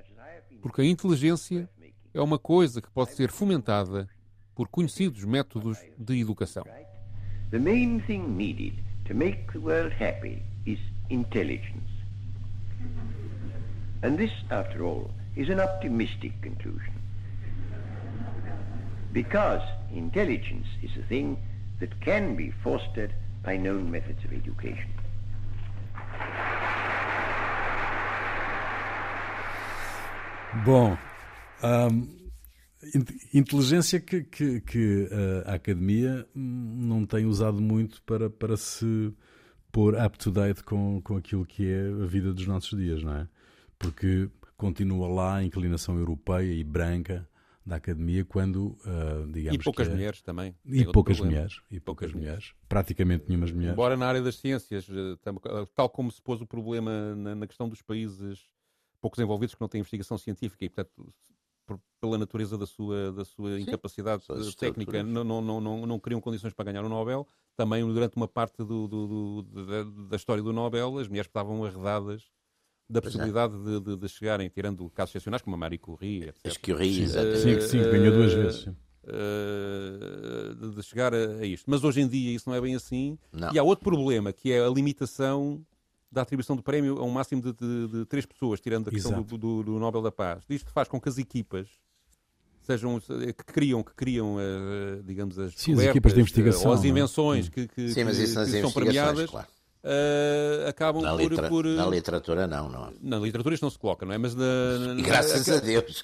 [0.62, 1.70] porque a inteligência
[2.14, 4.08] é uma coisa que pode ser fomentada
[4.56, 6.64] por conhecidos métodos de educação.
[7.52, 10.78] The main thing needed to make the world happy is
[11.10, 11.90] intelligence.
[14.04, 16.94] And this, after all, is an optimistic conclusion.
[19.14, 19.62] Because
[19.94, 21.38] intelligence is a thing
[21.80, 24.92] that can be fostered by known methods of education.
[30.66, 30.98] Bom,
[31.64, 32.10] um,
[33.34, 35.10] inteligência que, que, que,
[35.46, 39.14] a academia não tem usado muito para, para se
[39.72, 43.16] pôr up to date com, com aquilo que é a vida dos nossos dias, não
[43.16, 43.28] é?
[43.80, 47.28] Porque continua lá a inclinação europeia e branca
[47.66, 49.92] da academia quando, uh, digamos E poucas é...
[49.92, 50.56] mulheres também.
[50.66, 51.62] E poucas mulheres.
[51.70, 52.36] E poucas, mulheres.
[52.36, 52.54] mulheres.
[52.70, 53.74] Praticamente nenhumas mulheres.
[53.74, 57.68] Embora na área das ciências, eh, tal como se pôs o problema na, na questão
[57.68, 58.48] dos países
[59.02, 61.14] poucos envolvidos que não têm investigação científica e, portanto,
[61.68, 64.24] por, pela natureza da sua, da sua incapacidade
[64.58, 67.28] técnica, não, não, não, não criam condições para ganhar o Nobel.
[67.56, 71.64] Também, durante uma parte do, do, do, da, da, história do Nobel, as mulheres estavam
[71.66, 72.24] arredadas
[72.90, 73.02] da é.
[73.02, 73.58] possibilidade é.
[73.58, 76.46] de, de, de, chegarem, tirando casos excepcionais, como a Marie Curie, etc.
[76.46, 77.64] As Curie, exatamente.
[77.64, 78.68] Sim, sim, ganhou duas vezes.
[79.04, 81.70] Uh, de chegar a, a, isto.
[81.70, 83.18] Mas hoje em dia isso não é bem assim.
[83.32, 83.54] Não.
[83.54, 85.66] E há outro problema, que é a limitação
[86.12, 89.22] da atribuição do prémio a um máximo de, de, de três pessoas, tirando a questão
[89.22, 90.44] do, do, do, Nobel da Paz.
[90.50, 91.68] Isto faz com que as equipas
[92.62, 96.84] sejam que criam, que criam uh, digamos, as, Sim, as equipas de investigação, ou as
[96.84, 96.88] é?
[96.88, 99.30] invenções que, que, Sim, que, que são premiadas.
[99.30, 99.48] Claro.
[99.84, 102.94] Uh, acabam na por, por, Na literatura, não, não.
[103.02, 104.18] Na literatura isto não se coloca, não é?
[104.18, 106.04] Mas na, na Graças a Deus.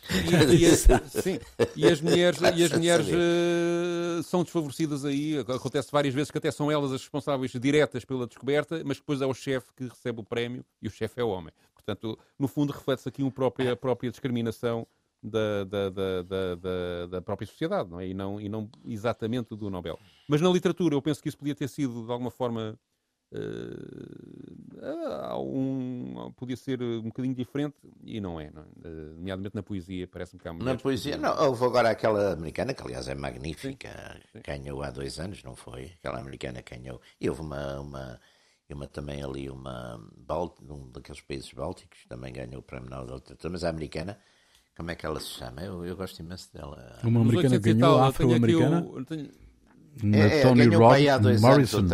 [0.52, 0.76] E, e,
[1.22, 1.40] sim,
[1.76, 5.38] e as mulheres, e as mulheres uh, são desfavorecidas aí.
[5.40, 9.26] Acontece várias vezes que até são elas as responsáveis diretas pela descoberta, mas depois é
[9.26, 11.52] o chefe que recebe o prémio e o chefe é o homem.
[11.74, 14.88] Portanto, no fundo, reflete-se aqui uma própria, a própria discriminação
[15.22, 18.08] da, da, da, da, da, própria sociedade, não é?
[18.08, 19.98] E não, e não exatamente do Nobel.
[20.28, 22.78] Mas na literatura, eu penso que isso podia ter sido, de alguma forma,
[23.34, 28.88] uh, um, podia ser um bocadinho diferente e não é, não é?
[28.88, 32.84] Uh, nomeadamente na poesia, parece-me que há Na poesia, não, houve agora aquela americana, que
[32.84, 34.42] aliás é magnífica, sim, sim.
[34.46, 35.94] ganhou há dois anos, não foi?
[36.00, 38.20] Aquela americana ganhou, e houve uma, uma
[38.70, 40.00] e uma também ali, uma
[40.70, 44.18] um daqueles países bálticos, também ganhou o Prémio Nobel da Literatura, mas a americana,
[44.76, 45.62] como é que ela se chama?
[45.62, 47.00] Eu, eu gosto imenso dela.
[47.04, 48.86] Uma americana ganhou, afro-americana?
[50.02, 51.88] É, é, Tony Rod Morrison.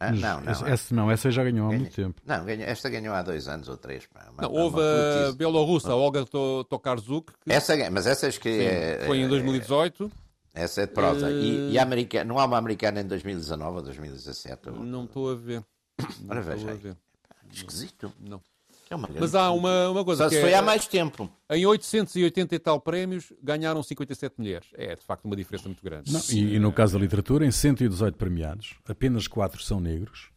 [0.00, 2.20] Ah, não, não, essa, não, essa já ganhou há muito tempo.
[2.24, 4.06] Não, ganhou, esta ganhou há dois anos ou três.
[4.06, 7.32] Pá, uma, não, houve a bielorrussa, Olga Tokarzuk.
[7.44, 10.10] Que essa, mas essa acho que sim, é, foi em 2018.
[10.54, 11.26] Essa é de prosa.
[11.26, 11.30] Uh...
[11.30, 14.70] E, e americana, não há uma americana em 2019 ou 2017?
[14.70, 15.64] Não estou a ver.
[16.28, 16.96] Ora, veja.
[17.52, 18.12] Esquisito.
[18.20, 18.40] Não.
[18.94, 20.24] É Mas há uma, uma coisa.
[20.24, 21.30] Só que foi é, há mais tempo.
[21.50, 24.68] Em 880 e tal prémios, ganharam 57 mulheres.
[24.74, 26.12] É, de facto, uma diferença muito grande.
[26.12, 30.30] Não, e, e, no caso da literatura, em 118 premiados, apenas 4 são negros,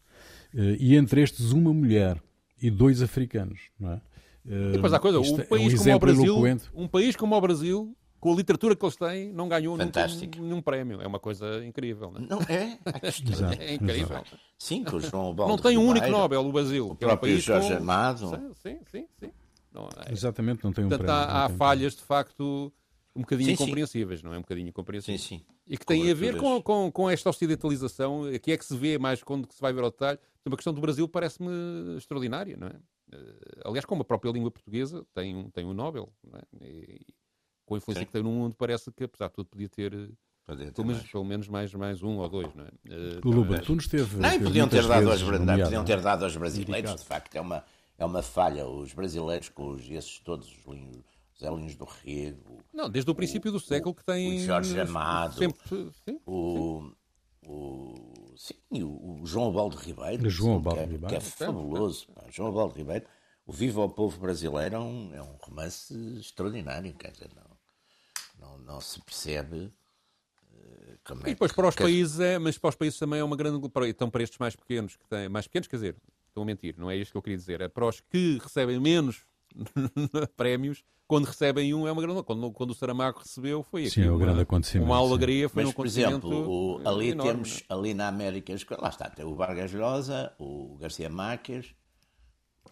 [0.56, 2.22] eh, e entre estes, uma mulher
[2.62, 3.60] e dois africanos.
[3.80, 4.02] Não é?
[4.46, 7.42] E depois há coisa, um país, é um como o Brasil, um país como o
[7.42, 10.36] Brasil com a literatura que eles têm, não ganhou Fantástico.
[10.36, 11.02] nenhum, nenhum prémio.
[11.02, 12.12] É uma coisa incrível.
[12.12, 12.28] Não, é?
[12.28, 12.80] não é?
[13.60, 14.24] é incrível.
[14.58, 16.90] Sim, com o João Baldo Não tem um único Nobel, o Brasil.
[16.90, 17.76] O próprio é um Jorge com...
[17.76, 18.54] Amado.
[18.56, 19.32] Sim, sim, sim.
[19.72, 20.12] Não, é...
[20.12, 21.24] Exatamente, não tem um Portanto, prémio.
[21.24, 22.74] Há, há falhas, de facto,
[23.16, 24.26] um bocadinho sim, incompreensíveis, sim.
[24.26, 24.38] não é?
[24.38, 25.22] Um bocadinho incompreensíveis.
[25.22, 25.46] Sim, sim.
[25.68, 28.98] E que têm a ver com, com, com esta ocidentalização, que é que se vê
[28.98, 30.18] mais quando se vai ver ao detalhe.
[30.42, 32.76] Então, a questão do Brasil parece-me extraordinária, não é?
[33.12, 36.68] Eh, aliás, como a própria língua portuguesa tem um, tem um Nobel, não é?
[36.68, 37.06] E,
[37.68, 38.06] com a influência Sim.
[38.06, 39.94] que tem no mundo, parece que, apesar de tudo, podia ter.
[39.94, 40.08] Eh,
[40.46, 42.70] podia ter pelo, menos, pelo menos mais, mais um ou dois, não é?
[42.70, 44.18] Uh, Luba, tu nos teve.
[44.18, 47.64] Não, podiam ter, dado aos, não, podiam ter dado aos brasileiros, de facto, é uma,
[47.98, 48.66] é uma falha.
[48.66, 51.06] Os brasileiros, com os, esses todos os linhos.
[51.40, 52.64] Zé Linhos do Rego.
[52.74, 54.38] Não, desde o princípio do século que tem.
[54.38, 55.36] O Jorge Amado.
[55.36, 56.92] Sempre, sim, o,
[57.46, 60.26] o, sim, o, João Baldo Ribeiro.
[60.26, 61.08] O João Baldo que é, Ribeiro.
[61.08, 62.08] Que é fabuloso.
[62.08, 63.06] Pá, João Baldo Ribeiro.
[63.46, 66.94] O Viva ao Povo Brasileiro é um, é um romance extraordinário.
[66.96, 67.47] Quer dizer, não,
[68.40, 72.58] não, não se percebe uh, como é E depois que, para os países é, mas
[72.58, 73.60] para os países também é uma grande.
[73.88, 75.96] Então, para estes mais pequenos, que têm, mais pequenos, quer dizer,
[76.28, 77.62] estão a mentir, não é isto que eu queria dizer.
[77.62, 79.26] É para os que recebem menos
[80.36, 82.24] prémios, quando recebem um é uma grande.
[82.24, 83.92] Quando, quando o Saramago recebeu, foi aqui.
[83.92, 84.86] Sim, é um grande acontecimento.
[84.90, 87.32] Uma alegria, foi mas, um por exemplo, o, ali enorme.
[87.32, 91.74] temos, ali na América, lá está, tem o Vargas Llosa, o Garcia Marques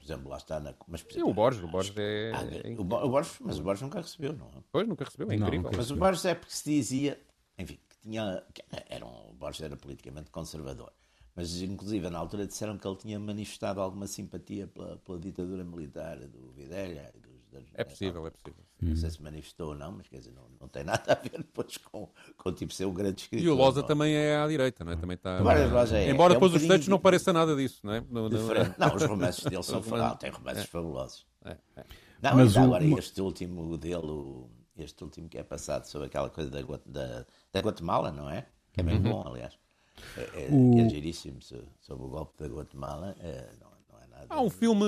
[0.05, 0.73] por exemplo, lá está na.
[0.87, 2.31] Mas, Sim, o Borges, o Borges é.
[2.31, 4.63] Ah, o, Borges, mas o Borges nunca recebeu, não é?
[4.71, 5.71] Pois, nunca recebeu, é incrível.
[5.71, 7.19] Não, mas o Borges é porque se dizia,
[7.57, 8.43] enfim, que tinha.
[8.53, 10.93] Que era um, o Borges era politicamente conservador.
[11.35, 16.17] Mas, inclusive, na altura disseram que ele tinha manifestado alguma simpatia pela, pela ditadura militar
[16.19, 17.11] do Videla
[17.59, 18.65] dos é possível, é possível.
[18.81, 21.37] Não sei se manifestou ou não, mas quer dizer, não, não tem nada a ver
[21.37, 23.45] depois com, com tipo ser um grande escritor.
[23.45, 24.95] E o Loza também é à direita, não é?
[24.95, 25.37] Também está...
[25.93, 28.01] é, Embora é depois um os textos não pareça nada disso, não é?
[28.01, 28.37] No, no...
[28.77, 30.67] Não, os romances dele são fabulosos, tem romances é.
[30.67, 31.25] fabulosos.
[31.45, 31.85] É, é.
[32.21, 32.99] Não, mas agora o...
[32.99, 34.45] este último dele,
[34.77, 38.45] este último que é passado sobre aquela coisa da, da, da Guatemala, não é?
[38.73, 39.03] Que é bem uhum.
[39.03, 39.57] bom, aliás.
[40.17, 40.71] É, é, o...
[40.73, 43.15] que é giríssimo sobre o golpe da Guatemala.
[43.19, 43.49] É,
[44.29, 44.85] Há um filme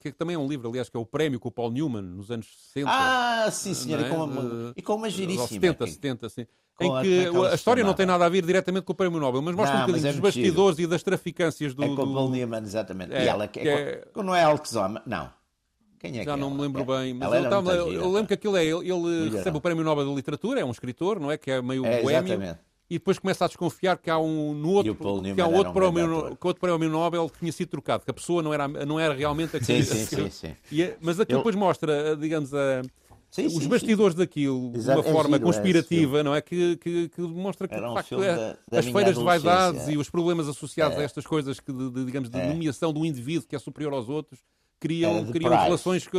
[0.00, 2.30] que também é um livro, aliás, que é o Prémio com o Paul Newman, nos
[2.30, 2.90] anos 60.
[2.90, 4.06] Ah, sim, senhor, é?
[4.06, 5.48] e, com uma, e com uma giríssima.
[5.48, 6.46] 70, 70, sim.
[6.78, 9.40] Em que a, a história não tem nada a ver diretamente com o Prémio Nobel,
[9.40, 11.82] mas mostra não, um bocadinho é dos bastidores e das traficâncias do.
[11.82, 13.14] É com o Paul Newman, exatamente.
[13.14, 14.22] É, e ela que, é, é...
[14.22, 15.30] não é Alquezoma, não.
[15.98, 16.56] Quem é Já que não ela?
[16.56, 18.64] me lembro bem, mas eu, tava, eu, lembro que aquilo é.
[18.64, 21.38] Ele, ele recebe o Prémio Nobel de Literatura, é um escritor, não é?
[21.38, 22.02] Que é meio é.
[22.02, 24.94] Exatamente e depois começa a desconfiar que há um no outro,
[25.34, 28.14] que há um outro, prémio, que outro prémio Nobel que tinha sido trocado, que a
[28.14, 29.82] pessoa não era, não era realmente aquilo.
[29.84, 30.82] Sim, sim, sim, sim.
[30.82, 31.40] É, mas aquilo Eu...
[31.40, 32.82] depois mostra, digamos, a,
[33.30, 34.18] sim, sim, os bastidores sim.
[34.20, 36.40] daquilo de uma é forma giro, conspirativa, é, não é?
[36.40, 39.96] Que, que, que demonstra que, de facto, é, da, da as feiras de vaidades e
[39.96, 43.56] os problemas associados a estas coisas que, de, de digamos, de nomeação do indivíduo que
[43.56, 44.40] é superior aos outros
[44.78, 46.18] criam, criam relações que,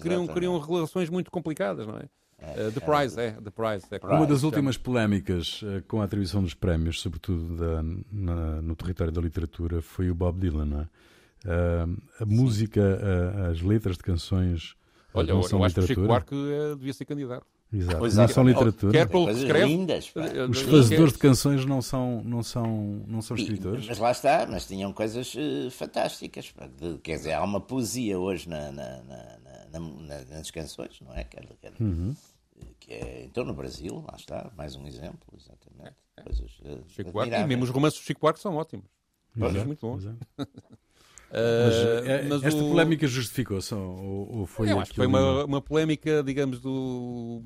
[0.00, 2.08] criam, criam relações muito complicadas, não é?
[2.38, 3.30] Uh, the Prize, é.
[3.32, 7.82] The Prize, é Uma das últimas polémicas uh, com a atribuição dos prémios, sobretudo da,
[8.12, 10.88] na, no território da literatura, foi o Bob Dylan.
[11.44, 11.48] É?
[11.48, 12.82] Uh, a música,
[13.50, 14.74] as letras de canções.
[15.14, 15.86] Olha, não eu, são eu acho literatura.
[15.86, 17.46] que o Chico Buarque devia ser candidato.
[17.72, 17.98] Exato.
[17.98, 18.92] Pois não é, são literatura.
[18.92, 19.66] Quer pelo que escreve.
[19.66, 20.12] Lindas,
[20.50, 23.84] Os fazedores de canções não são, não são, não são escritores.
[23.84, 26.54] E, mas lá está, mas tinham coisas uh, fantásticas.
[26.78, 31.24] De, quer dizer, há uma poesia hoje na, na, na, na nas canções, não é?
[31.24, 32.14] Quer, quer, uhum.
[32.78, 35.96] Que é, então no Brasil, lá está, mais um exemplo, exatamente.
[36.16, 36.22] É, é.
[36.22, 38.86] Coisas, uh, Chico Buarque, e mesmo os romances do Chico Buarque são ótimos.
[39.36, 40.04] Exato, muito bons.
[41.28, 42.68] Mas, é, mas esta o...
[42.68, 47.42] polémica justificou-se ou, ou, foi Eu acho que foi uma, uma polémica, digamos, do...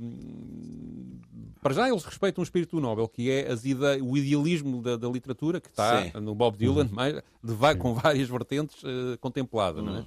[1.63, 4.01] Para já eles respeitam o espírito do Nobel, que é as ide...
[4.03, 6.21] o idealismo da, da, literatura, que está Sim.
[6.21, 6.93] no Bob Dylan, uhum.
[6.93, 9.87] mais, de, com várias vertentes uh, contemplada, uhum.
[9.87, 10.01] não é?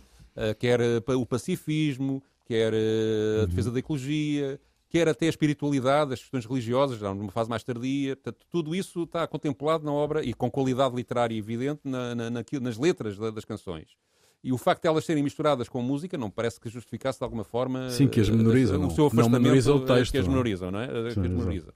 [0.51, 3.47] Uh, quer uh, o pacifismo, quer a uhum.
[3.47, 4.59] defesa da ecologia,
[4.93, 8.15] quer até a espiritualidade, as questões religiosas, já numa fase mais tardia.
[8.15, 12.77] Portanto, tudo isso está contemplado na obra e com qualidade literária evidente na, na, nas
[12.77, 13.87] letras das canções.
[14.43, 17.43] E o facto de elas serem misturadas com música não parece que justificasse de alguma
[17.43, 18.85] forma Sim, que as menorizam.
[18.85, 20.87] o seu afastamento não menoriza o texto, que as menorizam, não é?
[21.09, 21.73] Sim, que as menorizam.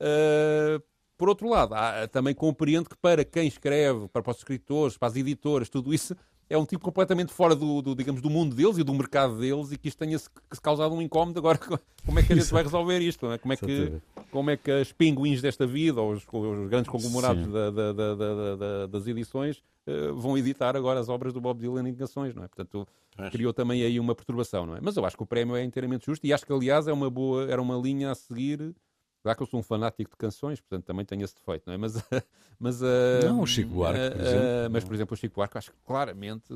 [0.00, 0.80] Uh,
[1.18, 5.16] por outro lado, há, também compreendo que para quem escreve, para os escritores, para as
[5.16, 6.14] editoras, tudo isso
[6.50, 9.70] é um tipo completamente fora do, do, digamos, do mundo deles e do mercado deles
[9.70, 10.28] e que isto tenha-se
[10.60, 11.38] causado um incómodo.
[11.38, 11.56] Agora,
[12.04, 13.24] como é que a gente vai resolver isto?
[13.24, 13.38] Não é?
[13.38, 13.92] Como, é que,
[14.32, 18.86] como é que as pinguins desta vida, ou os, os grandes conglomerados da, da, da,
[18.88, 22.48] das edições, uh, vão editar agora as obras do Bob Dylan em canções, não é?
[22.48, 22.86] Portanto,
[23.30, 24.80] criou também aí uma perturbação, não é?
[24.82, 27.08] Mas eu acho que o prémio é inteiramente justo e acho que, aliás, é uma
[27.08, 28.74] boa, era uma linha a seguir
[29.22, 31.76] Claro que eu sou um fanático de canções, portanto também tenho esse defeito, não é?
[31.76, 31.94] Mas,
[32.58, 32.86] mas uh,
[33.26, 34.44] não, o Chico Buarque, por exemplo.
[34.44, 36.48] Uh, mas, por exemplo, o Chico Buarque acho que claramente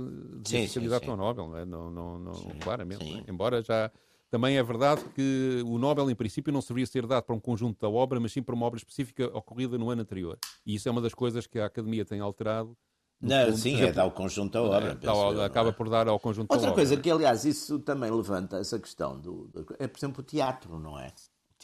[0.73, 1.65] candidato ao Nobel, não é?
[1.65, 3.05] Não, não, não sim, claramente.
[3.05, 3.25] Sim.
[3.27, 3.31] É?
[3.31, 3.91] Embora já...
[4.31, 7.79] Também é verdade que o Nobel, em princípio, não deveria ser dado para um conjunto
[7.81, 10.37] da obra, mas sim para uma obra específica ocorrida no ano anterior.
[10.67, 12.77] E isso é uma das coisas que a Academia tem alterado
[13.21, 14.99] não, sim, é dar ao conjunto da obra.
[15.01, 15.73] É, eu, acaba é?
[15.73, 16.83] por dar ao conjunto Outra da obra.
[16.83, 20.25] Outra coisa que, aliás, isso também levanta essa questão do, do, é, por exemplo, o
[20.25, 21.13] teatro, não é?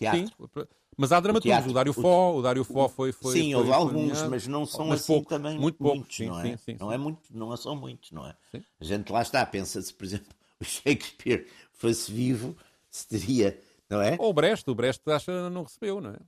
[0.01, 0.27] Teatro.
[0.27, 1.67] Sim, mas há dramaturgos.
[1.67, 3.33] O, o Dário Fó, o Dário Fó foi, foi.
[3.35, 6.41] Sim, foi, houve alguns, mas não são mas assim pouco, também muito muitos, sim, não
[6.41, 6.43] é?
[6.43, 8.35] Sim, sim, não é muito, não são muitos, não é?
[8.81, 12.57] A gente lá está, pensa-se, por exemplo, o Shakespeare fosse vivo,
[12.91, 14.17] se teria, não é?
[14.19, 16.19] Ou o Brecht, o Brecht acha não recebeu, não é?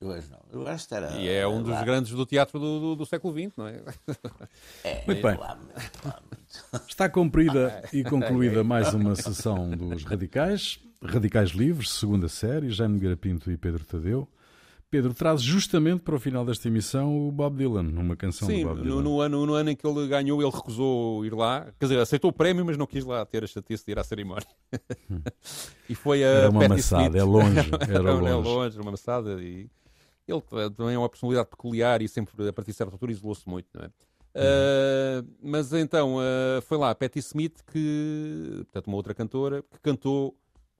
[0.00, 0.38] Eu acho não.
[0.52, 1.82] Eu acho que era, e é um dos lá.
[1.82, 3.82] grandes do teatro do, do, do, século XX, não é?
[4.84, 5.36] é muito bem.
[5.36, 5.58] Lá,
[6.04, 6.22] lá,
[6.86, 10.78] Está cumprida e concluída mais uma sessão dos Radicais.
[11.02, 14.28] Radicais Livres, segunda série, Jaime Garapinto e Pedro Tadeu.
[14.88, 18.68] Pedro, traz justamente para o final desta emissão o Bob Dylan, uma canção Sim, do
[18.68, 18.94] Bob Dylan.
[18.96, 21.66] No, no, ano, no ano em que ele ganhou, ele recusou ir lá.
[21.78, 24.04] Quer dizer, aceitou o prémio, mas não quis lá ter a chatice de ir à
[24.04, 24.46] cerimónia.
[25.10, 25.20] Hum.
[25.88, 27.16] e foi a Era uma Patti maçada, Smith.
[27.16, 27.58] é longe.
[27.80, 28.26] Era, era longe.
[28.26, 29.42] É longe, uma maçada.
[29.42, 29.68] E
[30.28, 30.42] ele
[30.74, 33.84] também é uma personalidade peculiar e sempre, a partir de certa altura, isolou-se muito, não
[33.84, 33.90] é?
[34.36, 39.80] Uh, mas então, uh, foi lá a Patti Smith, que, portanto, uma outra cantora, que
[39.80, 40.36] cantou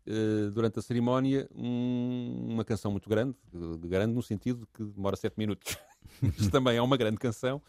[0.07, 3.35] uh, durante a cerimónia um, uma canção muito grande,
[3.81, 5.75] grande no sentido que demora 7 minutos.
[6.21, 7.63] mas também é uma grande canção,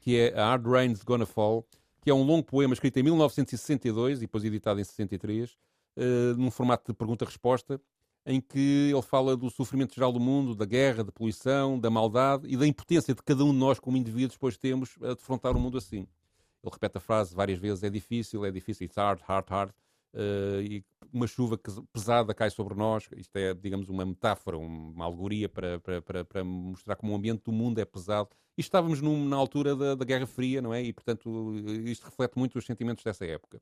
[0.00, 1.66] que é A Hard Rain's Gonna Fall,
[2.02, 5.56] que é um longo poema escrito em 1962 e depois editado em 63,
[6.38, 7.78] num formato de pergunta-resposta,
[8.26, 12.46] em que ele fala do sofrimento geral do mundo, da guerra, da poluição, da maldade
[12.48, 15.60] e da impotência de cada um de nós como indivíduos depois temos a defrontar um
[15.60, 16.06] mundo assim.
[16.62, 19.70] Ele repete a frase várias vezes, é difícil, é difícil, it's hard, hard, hard,
[20.14, 21.58] uh, e uma chuva
[21.92, 26.44] pesada cai sobre nós, isto é, digamos, uma metáfora, uma alegoria para, para, para, para
[26.44, 28.28] mostrar como o ambiente do mundo é pesado.
[28.56, 30.82] E estávamos num, na altura da, da Guerra Fria, não é?
[30.82, 31.54] E, portanto,
[31.84, 33.60] isto reflete muito os sentimentos dessa época.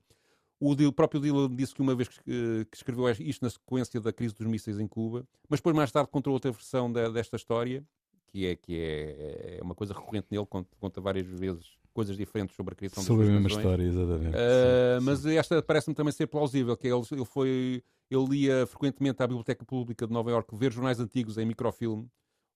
[0.59, 4.11] O, o próprio Dylan disse que uma vez que, que, escreveu isto na sequência da
[4.11, 7.83] crise dos mísseis em Cuba, mas depois mais tarde contou outra versão de, desta história,
[8.27, 12.55] que é, que é, é uma coisa recorrente nele, conta, conta, várias vezes coisas diferentes
[12.55, 14.35] sobre a criação sobre das Sobre a mesma história, exatamente.
[14.35, 15.37] Uh, sim, mas sim.
[15.37, 17.83] esta parece-me também ser plausível, que ele, ele foi...
[18.11, 22.09] Ele lia frequentemente à Biblioteca Pública de Nova Iorque ver jornais antigos em microfilme,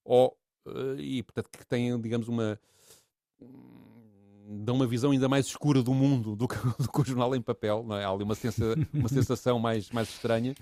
[0.04, 0.36] ou,
[0.66, 2.58] uh, e portanto que têm, digamos, uma
[4.46, 7.40] dão uma visão ainda mais escura do mundo do que, do que o jornal em
[7.40, 8.04] papel, não é?
[8.04, 10.54] Há ali uma, sensa, uma sensação mais, mais estranha.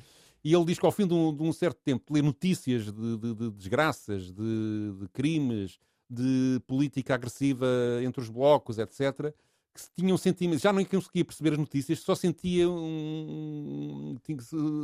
[0.44, 2.86] E ele diz que ao fim de um, de um certo tempo de ler notícias
[2.86, 5.78] de, de, de desgraças, de, crimes,
[6.10, 7.66] de política agressiva
[8.04, 9.32] entre os blocos, etc.,
[9.74, 14.18] que se tinha um sentimento, já não conseguia perceber as notícias, só sentia um.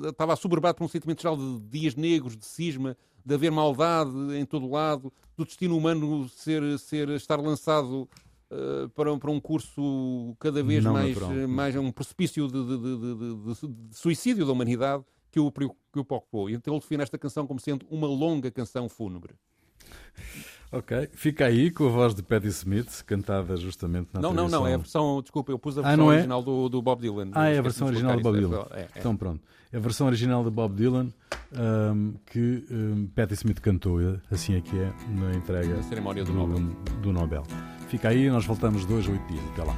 [0.09, 4.47] Estava assoberbado por um sentimento geral de dias negros, de cisma, de haver maldade em
[4.47, 8.09] todo lado, do destino humano ser, ser, estar lançado
[8.51, 11.17] uh, para, para um curso cada vez não mais,
[11.49, 16.51] mais um precipício de, de, de, de, suicídio da humanidade que o, que o preocupou.
[16.51, 19.35] Então ele define esta canção como sendo uma longa canção fúnebre.
[20.71, 24.67] Ok, fica aí com a voz de Patti Smith, cantada justamente na Não, não, não,
[24.67, 26.17] é a versão, desculpa, eu pus a ah, versão ah, é?
[26.17, 27.31] original do, do, Bob Dylan.
[27.33, 28.67] Ah, é a versão original do Bob Dylan.
[28.73, 28.89] É, é.
[28.97, 29.41] Então pronto,
[29.73, 31.09] é a versão original do Bob Dylan
[31.53, 33.99] um, que um, Patti Smith cantou,
[34.31, 36.77] assim é que é, na entrega na cerimónia do, do, Nobel.
[37.01, 37.43] do Nobel.
[37.89, 39.43] Fica aí, nós voltamos dois a oito dias.
[39.53, 39.75] Até lá.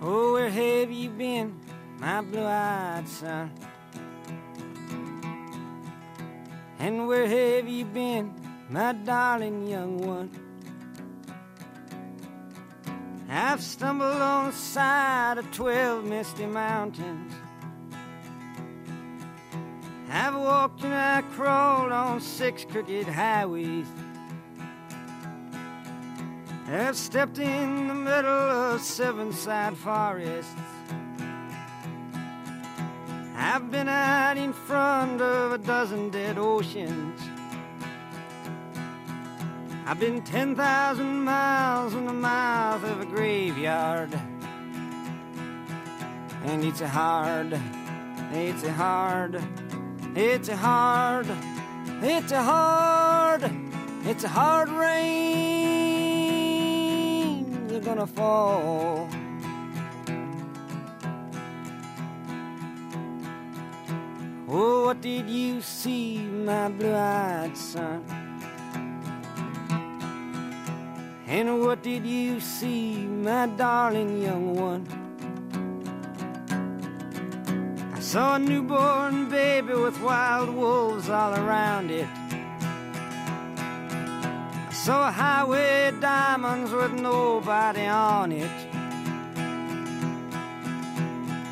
[0.00, 1.52] Oh, where have you been,
[2.00, 3.50] my blue-eyed son?
[6.80, 8.30] And where have you been,
[8.68, 10.30] my darling young one?
[13.30, 17.32] I've stumbled on the side of twelve misty mountains.
[20.10, 23.86] I've walked and I crawled on six crooked highways.
[26.66, 30.54] I've stepped in the middle of seven sad forests.
[33.36, 37.20] I've been out in front of a dozen dead oceans.
[39.90, 44.12] I've been 10,000 miles in the mouth of a graveyard.
[46.44, 47.58] And it's a hard,
[48.30, 49.42] it's a hard,
[50.14, 51.26] it's a hard,
[52.02, 53.50] it's a hard,
[54.04, 54.98] it's a hard rain.
[57.70, 59.08] You're gonna fall.
[64.50, 68.27] Oh, what did you see, my blue eyed son?
[71.28, 74.86] And what did you see, my darling young one?
[77.94, 82.08] I saw a newborn baby with wild wolves all around it.
[84.68, 88.50] I saw a highway diamonds with nobody on it.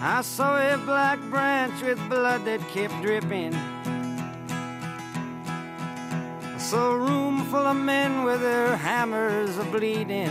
[0.00, 3.54] I saw a black branch with blood that kept dripping.
[6.54, 7.25] I saw a room
[7.56, 10.28] full of men with their hammers a bleeding.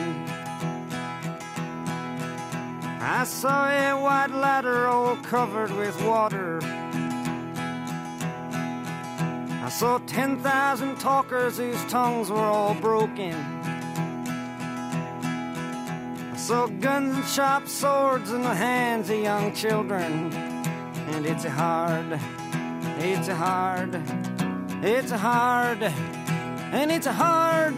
[3.02, 6.60] I saw a white ladder all covered with water.
[9.68, 13.34] I saw 10,000 talkers whose tongues were all broken
[16.32, 20.32] I saw guns and sharp swords in the hands of young children.
[21.12, 22.20] And it's hard,
[23.00, 23.96] it's hard,
[24.84, 25.92] it's hard,
[26.76, 27.74] and it's a hard,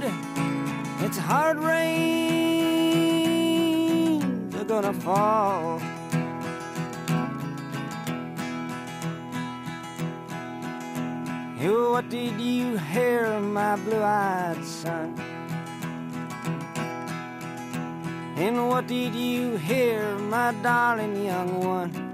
[1.02, 2.10] it's a hard rain.
[4.50, 5.80] They're gonna fall.
[11.60, 15.16] Oh, What did you hear, my blue-eyed son?
[18.38, 22.07] And what did you hear, my darling young one?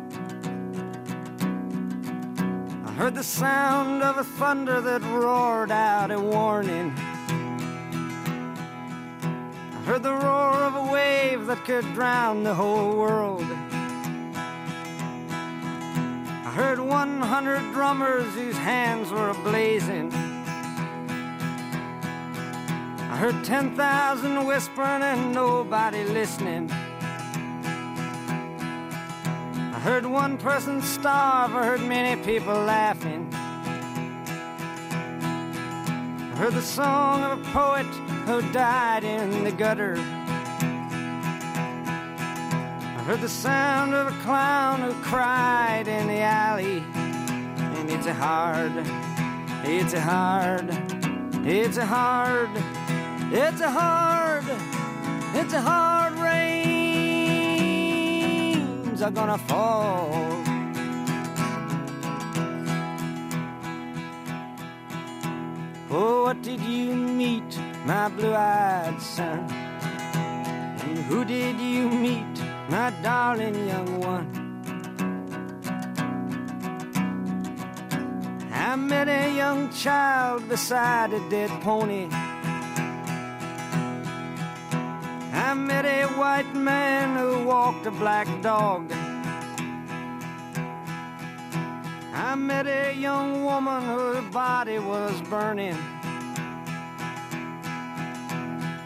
[3.04, 6.90] Heard the sound of a thunder that roared out a warning.
[9.76, 13.44] I heard the roar of a wave that could drown the whole world.
[16.46, 20.10] I heard 100 drummers whose hands were ablazing.
[23.12, 26.72] I heard 10,000 whispering and nobody listening.
[29.84, 33.28] Heard one person starve, I heard many people laughing.
[36.32, 37.86] I heard the song of a poet
[38.26, 39.98] who died in the gutter.
[42.98, 46.82] I heard the sound of a clown who cried in the alley.
[47.78, 48.72] And it's a hard,
[49.66, 50.70] it's a hard,
[51.46, 52.50] it's a hard.
[53.36, 54.44] It's a hard,
[55.34, 56.13] it's a hard
[59.04, 60.08] are gonna fall.
[65.92, 69.40] Oh, what did you meet, my blue-eyed son?
[70.86, 72.36] And who did you meet,
[72.70, 74.28] my darling young one?
[78.54, 82.08] I met a young child beside a dead pony.
[85.46, 88.90] I met a white man who walked a black dog.
[92.14, 95.78] I met a young woman whose body was burning.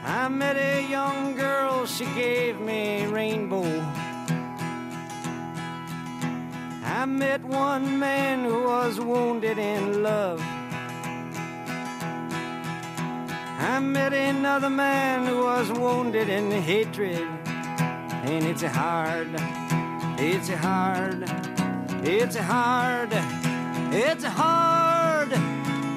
[0.03, 3.69] I met a young girl, she gave me a rainbow.
[6.83, 10.41] I met one man who was wounded in love.
[13.59, 17.27] I met another man who was wounded in hatred.
[18.27, 19.29] And it's hard,
[20.19, 21.23] it's hard,
[22.03, 23.09] it's hard,
[23.93, 25.29] it's hard,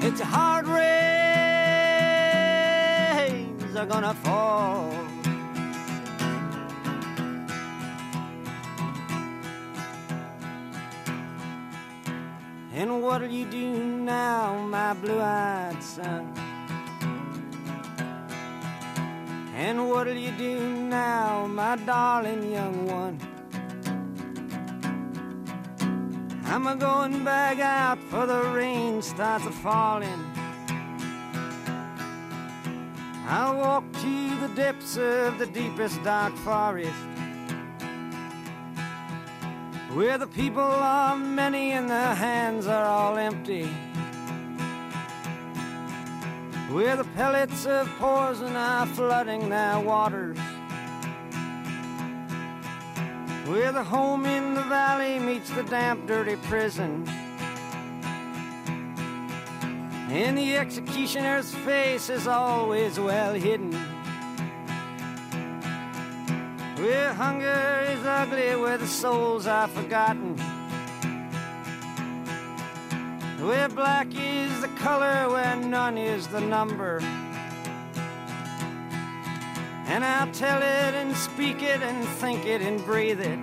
[0.01, 0.81] it's a hard rains
[3.75, 4.91] are gonna fall.
[12.73, 16.40] And what'll you do now, my blue-eyed son?
[19.63, 23.19] And what'll you do now, my darling young one?
[26.45, 30.25] I'm a going back out for the rain starts a falling.
[33.27, 37.05] I'll walk to the depths of the deepest dark forest.
[39.93, 43.69] Where the people are many and their hands are all empty
[46.71, 50.37] where the pellets of poison are flooding their waters,
[53.45, 57.05] Where the home in the valley meets the damp, dirty prison.
[60.09, 63.73] And the executioner's face is always well hidden.
[66.77, 70.37] Where hunger is ugly, where the souls are forgotten.
[73.41, 76.99] Where black is the color, where none is the number.
[79.87, 83.39] And I'll tell it and speak it and think it and breathe it.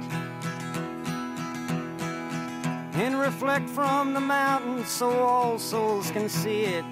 [2.95, 6.85] And reflect from the mountain so all souls can see it.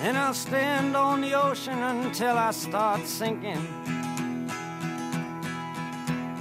[0.00, 3.81] And I'll stand on the ocean until I start sinking.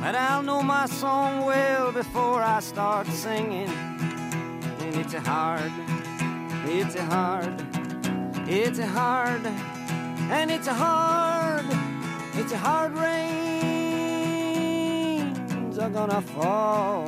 [0.02, 3.70] But I'll know my song well before I start singing.
[3.70, 5.72] And it's a hard,
[6.66, 7.64] it's a hard,
[8.50, 11.68] it's a hard, and it's a hard,
[12.34, 13.52] it's a hard rains
[15.78, 17.06] are gonna fall.